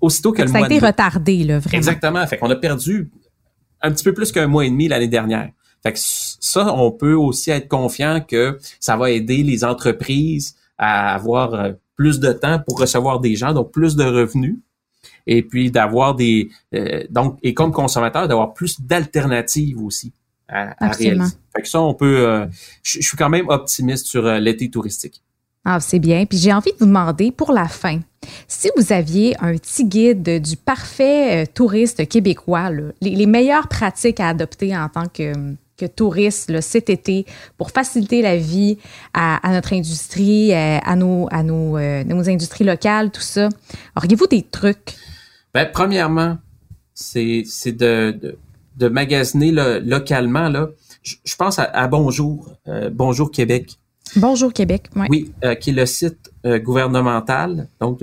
aussitôt 0.00 0.32
que 0.32 0.42
le 0.42 0.48
ça 0.48 0.58
a 0.58 0.66
été 0.66 0.78
retardé, 0.78 1.42
là, 1.42 1.58
vraiment. 1.58 1.78
Exactement. 1.78 2.26
Fait 2.26 2.36
qu'on 2.36 2.50
a 2.50 2.56
perdu 2.56 3.10
un 3.80 3.90
petit 3.90 4.04
peu 4.04 4.12
plus 4.12 4.30
qu'un 4.30 4.46
mois 4.46 4.66
et 4.66 4.70
demi 4.70 4.88
l'année 4.88 5.08
dernière. 5.08 5.48
Fait 5.82 5.94
que 5.94 5.98
ça, 5.98 6.70
on 6.74 6.90
peut 6.90 7.14
aussi 7.14 7.50
être 7.50 7.68
confiant 7.68 8.20
que 8.20 8.58
ça 8.78 8.96
va 8.96 9.10
aider 9.10 9.42
les 9.42 9.64
entreprises 9.64 10.54
à 10.76 11.14
avoir 11.14 11.54
euh, 11.54 11.72
plus 11.94 12.20
de 12.20 12.32
temps 12.32 12.60
pour 12.66 12.78
recevoir 12.78 13.20
des 13.20 13.36
gens, 13.36 13.54
donc 13.54 13.72
plus 13.72 13.96
de 13.96 14.04
revenus 14.04 14.56
et 15.26 15.42
puis 15.42 15.70
d'avoir 15.70 16.14
des 16.14 16.50
euh, 16.74 17.04
donc 17.10 17.38
et 17.42 17.54
comme 17.54 17.72
consommateur 17.72 18.28
d'avoir 18.28 18.54
plus 18.54 18.80
d'alternatives 18.80 19.82
aussi 19.82 20.12
à, 20.48 20.84
à 20.84 20.90
réaliser. 20.90 21.36
Fait 21.54 21.62
que 21.62 21.68
ça 21.68 21.80
on 21.80 21.94
peut 21.94 22.26
euh, 22.26 22.46
je, 22.82 23.00
suis 23.00 23.16
quand 23.16 23.28
même 23.28 23.48
optimiste 23.48 24.06
sur 24.06 24.26
euh, 24.26 24.38
l'été 24.38 24.70
touristique. 24.70 25.22
Ah, 25.68 25.80
c'est 25.80 25.98
bien. 25.98 26.26
Puis 26.26 26.38
j'ai 26.38 26.52
envie 26.52 26.70
de 26.70 26.76
vous 26.78 26.86
demander 26.86 27.32
pour 27.32 27.50
la 27.50 27.66
fin, 27.66 27.98
si 28.46 28.70
vous 28.76 28.92
aviez 28.92 29.34
un 29.42 29.56
petit 29.56 29.84
guide 29.84 30.40
du 30.40 30.56
parfait 30.56 31.44
touriste 31.48 32.08
québécois, 32.08 32.70
les, 33.00 33.26
meilleures 33.26 33.66
pratiques 33.66 34.20
à 34.20 34.28
adopter 34.28 34.76
en 34.76 34.88
tant 34.88 35.06
que, 35.06 35.32
que 35.76 35.86
touriste 35.86 36.60
cet 36.60 36.90
été 36.90 37.26
pour 37.56 37.70
faciliter 37.70 38.22
la 38.22 38.36
vie 38.36 38.78
à, 39.14 39.40
notre 39.52 39.72
industrie, 39.72 40.52
à, 40.52 40.96
nos, 40.96 41.28
à 41.30 41.42
nos, 41.42 41.78
nos 42.04 42.28
industries 42.28 42.64
locales, 42.64 43.10
tout 43.10 43.20
ça, 43.20 43.48
auriez-vous 43.96 44.26
des 44.26 44.42
trucs? 44.42 44.96
Ben, 45.56 45.66
premièrement, 45.72 46.36
c'est 46.92 47.72
de, 47.72 48.36
de, 48.76 48.88
magasiner 48.88 49.52
localement. 49.52 50.50
Là. 50.50 50.68
Je, 51.02 51.36
pense 51.36 51.58
à, 51.58 51.86
Bonjour, 51.88 52.52
euh, 52.68 52.90
Bonjour 52.92 53.30
Québec. 53.30 53.78
Bonjour 54.16 54.52
Québec, 54.52 54.90
oui. 54.96 55.06
Oui, 55.08 55.32
euh, 55.44 55.54
qui 55.54 55.70
est 55.70 55.72
le 55.72 55.86
site 55.86 56.30
euh, 56.44 56.58
gouvernemental, 56.58 57.68
donc 57.80 58.00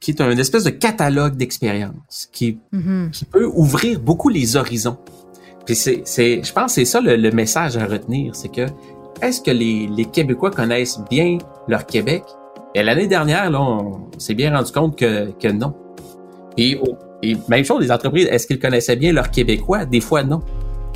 qui 0.00 0.10
est 0.10 0.20
un 0.20 0.36
espèce 0.36 0.64
de 0.64 0.70
catalogue 0.70 1.36
d'expériences 1.36 2.28
qui, 2.32 2.58
mm-hmm. 2.72 3.10
qui 3.10 3.24
peut 3.24 3.46
ouvrir 3.46 4.00
beaucoup 4.00 4.28
les 4.28 4.56
horizons. 4.56 4.98
Puis 5.68 5.76
c'est, 5.76 6.42
je 6.42 6.50
pense 6.50 6.64
que 6.64 6.70
c'est 6.80 6.86
ça 6.86 6.98
le, 7.02 7.30
message 7.30 7.76
à 7.76 7.84
retenir, 7.84 8.34
c'est 8.34 8.48
que 8.48 8.64
est-ce 9.20 9.42
que 9.42 9.50
les, 9.50 9.86
les 9.86 10.06
Québécois 10.06 10.50
connaissent 10.50 10.98
bien 11.10 11.36
leur 11.68 11.84
Québec? 11.84 12.22
Et 12.74 12.82
l'année 12.82 13.06
dernière, 13.06 13.50
là, 13.50 13.60
on 13.60 14.08
s'est 14.16 14.32
bien 14.32 14.56
rendu 14.56 14.72
compte 14.72 14.96
que, 14.96 15.30
que 15.32 15.48
non. 15.48 15.74
Et, 16.56 16.80
même 17.50 17.66
chose, 17.66 17.82
les 17.82 17.92
entreprises, 17.92 18.26
est-ce 18.30 18.46
qu'ils 18.46 18.58
connaissaient 18.58 18.96
bien 18.96 19.12
leurs 19.12 19.30
Québécois? 19.30 19.84
Des 19.84 20.00
fois, 20.00 20.22
non. 20.22 20.40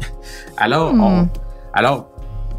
alors, 0.56 0.94
hmm. 0.94 1.28
alors, 1.74 2.08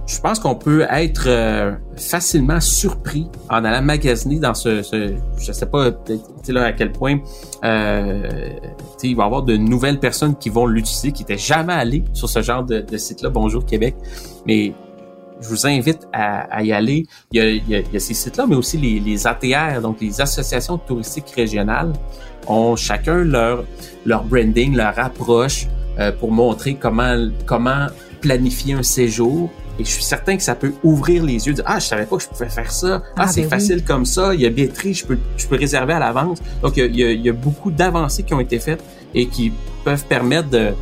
je 0.05 0.19
pense 0.19 0.39
qu'on 0.39 0.55
peut 0.55 0.85
être 0.89 1.25
euh, 1.27 1.73
facilement 1.95 2.59
surpris 2.59 3.27
en 3.49 3.63
allant 3.63 3.81
magasiner 3.81 4.39
dans 4.39 4.53
ce, 4.53 4.81
ce 4.81 5.15
je 5.37 5.51
sais 5.51 5.65
pas 5.65 5.91
là, 6.49 6.65
à 6.65 6.73
quel 6.73 6.91
point 6.91 7.19
euh, 7.63 8.49
il 9.01 9.15
va 9.15 9.23
y 9.23 9.25
avoir 9.25 9.43
de 9.43 9.55
nouvelles 9.55 9.99
personnes 9.99 10.35
qui 10.35 10.49
vont 10.49 10.65
l'utiliser, 10.65 11.11
qui 11.11 11.23
n'étaient 11.23 11.37
jamais 11.37 11.73
allées 11.73 12.03
sur 12.13 12.27
ce 12.27 12.41
genre 12.41 12.63
de, 12.63 12.81
de 12.81 12.97
site-là, 12.97 13.29
Bonjour 13.29 13.65
Québec. 13.65 13.95
Mais 14.45 14.73
je 15.41 15.49
vous 15.49 15.67
invite 15.67 16.07
à, 16.13 16.63
y 16.63 16.71
aller. 16.71 17.05
Il 17.31 17.37
y 17.37 17.41
a, 17.41 17.49
il 17.49 17.69
y 17.69 17.95
a, 17.95 17.99
ces 17.99 18.13
sites-là, 18.13 18.45
mais 18.47 18.55
aussi 18.55 18.77
les, 18.77 18.99
les 18.99 19.27
ATR, 19.27 19.81
donc 19.81 20.01
les 20.01 20.21
associations 20.21 20.77
touristiques 20.77 21.29
régionales, 21.35 21.93
ont 22.47 22.75
chacun 22.75 23.23
leur, 23.23 23.65
leur 24.05 24.23
branding, 24.23 24.75
leur 24.75 24.97
approche 24.99 25.67
euh, 25.99 26.11
pour 26.11 26.31
montrer 26.31 26.75
comment, 26.75 27.29
comment 27.45 27.87
planifier 28.23 28.73
un 28.73 28.83
séjour. 28.83 29.51
Et 29.79 29.83
je 29.83 29.89
suis 29.89 30.03
certain 30.03 30.37
que 30.37 30.43
ça 30.43 30.55
peut 30.55 30.73
ouvrir 30.83 31.23
les 31.23 31.47
yeux, 31.47 31.53
dire 31.53 31.63
ah 31.67 31.79
je 31.79 31.85
savais 31.85 32.05
pas 32.05 32.17
que 32.17 32.23
je 32.23 32.27
pouvais 32.27 32.49
faire 32.49 32.71
ça, 32.71 33.01
ah, 33.15 33.23
ah 33.23 33.27
c'est 33.27 33.41
ben 33.41 33.49
facile 33.49 33.83
comme 33.83 34.05
ça, 34.05 34.35
il 34.35 34.41
y 34.41 34.45
a 34.45 34.51
billetterie, 34.51 34.93
je 34.93 35.03
peux 35.03 35.17
je 35.35 35.47
peux 35.47 35.55
réserver 35.55 35.93
à 35.93 35.99
l'avance. 35.99 36.39
Donc 36.61 36.77
il 36.77 36.95
y, 36.95 37.03
a, 37.03 37.11
il 37.11 37.21
y 37.21 37.29
a 37.29 37.33
beaucoup 37.33 37.71
d'avancées 37.71 38.21
qui 38.21 38.35
ont 38.35 38.39
été 38.39 38.59
faites 38.59 38.83
et 39.15 39.27
qui 39.27 39.51
peuvent 39.83 40.05
permettre 40.05 40.49
de 40.49 40.73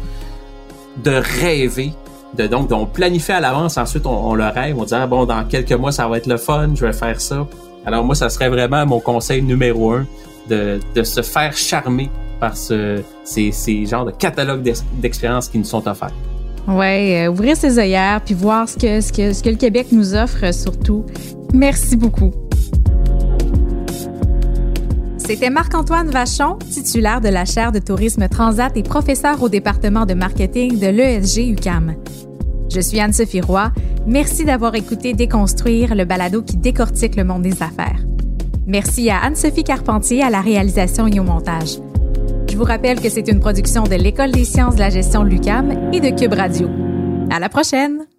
de 1.05 1.11
rêver 1.41 1.93
de, 2.33 2.47
donc, 2.47 2.71
on 2.71 2.85
planifie 2.85 3.33
à 3.33 3.39
l'avance, 3.39 3.77
ensuite 3.77 4.05
on, 4.05 4.35
le 4.35 4.45
rêve, 4.45 4.77
on 4.77 4.85
dit 4.85 4.93
ah, 4.93 5.07
bon, 5.07 5.25
dans 5.25 5.43
quelques 5.43 5.73
mois, 5.73 5.91
ça 5.91 6.07
va 6.07 6.17
être 6.17 6.27
le 6.27 6.37
fun, 6.37 6.69
je 6.75 6.85
vais 6.85 6.93
faire 6.93 7.19
ça. 7.19 7.47
Alors 7.85 8.05
moi, 8.05 8.15
ça 8.15 8.29
serait 8.29 8.49
vraiment 8.49 8.85
mon 8.85 8.99
conseil 8.99 9.41
numéro 9.41 9.91
un, 9.91 10.05
de, 10.49 10.79
de 10.95 11.03
se 11.03 11.21
faire 11.21 11.55
charmer 11.55 12.09
par 12.39 12.55
ce, 12.55 13.01
ces, 13.23 13.51
ces 13.51 13.85
genres 13.85 14.05
de 14.05 14.11
catalogues 14.11 14.63
d'expériences 15.01 15.49
qui 15.49 15.57
nous 15.57 15.65
sont 15.65 15.87
offerts. 15.87 16.13
Oui, 16.67 17.15
euh, 17.15 17.29
ouvrir 17.29 17.57
ses 17.57 17.79
œillères 17.79 18.21
puis 18.23 18.33
voir 18.33 18.69
ce 18.69 18.77
que, 18.77 19.01
ce, 19.01 19.11
que, 19.11 19.33
ce 19.33 19.43
que 19.43 19.49
le 19.49 19.55
Québec 19.55 19.87
nous 19.91 20.13
offre 20.15 20.53
surtout. 20.53 21.05
Merci 21.53 21.97
beaucoup. 21.97 22.31
C'était 25.17 25.49
Marc-Antoine 25.49 26.09
Vachon, 26.09 26.57
titulaire 26.57 27.21
de 27.21 27.29
la 27.29 27.45
chaire 27.45 27.71
de 27.71 27.79
tourisme 27.79 28.27
Transat 28.27 28.75
et 28.75 28.83
professeur 28.83 29.41
au 29.41 29.49
département 29.49 30.05
de 30.05 30.13
marketing 30.13 30.77
de 30.77 30.87
l'ESG 30.87 31.51
UCAM. 31.51 31.95
Je 32.73 32.81
suis 32.81 32.99
Anne-Sophie 32.99 33.41
Roy. 33.41 33.71
Merci 34.07 34.45
d'avoir 34.45 34.75
écouté 34.75 35.13
Déconstruire, 35.13 35.95
le 35.95 36.05
balado 36.05 36.41
qui 36.41 36.57
décortique 36.57 37.15
le 37.15 37.23
monde 37.23 37.43
des 37.43 37.63
affaires. 37.63 38.03
Merci 38.67 39.09
à 39.09 39.19
Anne-Sophie 39.19 39.63
Carpentier 39.63 40.23
à 40.23 40.29
la 40.29 40.41
réalisation 40.41 41.07
et 41.07 41.19
au 41.19 41.23
montage. 41.23 41.77
Je 42.51 42.57
vous 42.57 42.65
rappelle 42.65 42.99
que 42.99 43.07
c'est 43.07 43.29
une 43.29 43.39
production 43.39 43.83
de 43.83 43.95
l'École 43.95 44.31
des 44.31 44.43
sciences 44.43 44.75
de 44.75 44.81
la 44.81 44.89
gestion 44.89 45.23
de 45.23 45.29
l'UCAM 45.29 45.93
et 45.93 46.01
de 46.01 46.09
Cube 46.09 46.33
Radio. 46.33 46.69
À 47.29 47.39
la 47.39 47.47
prochaine! 47.47 48.10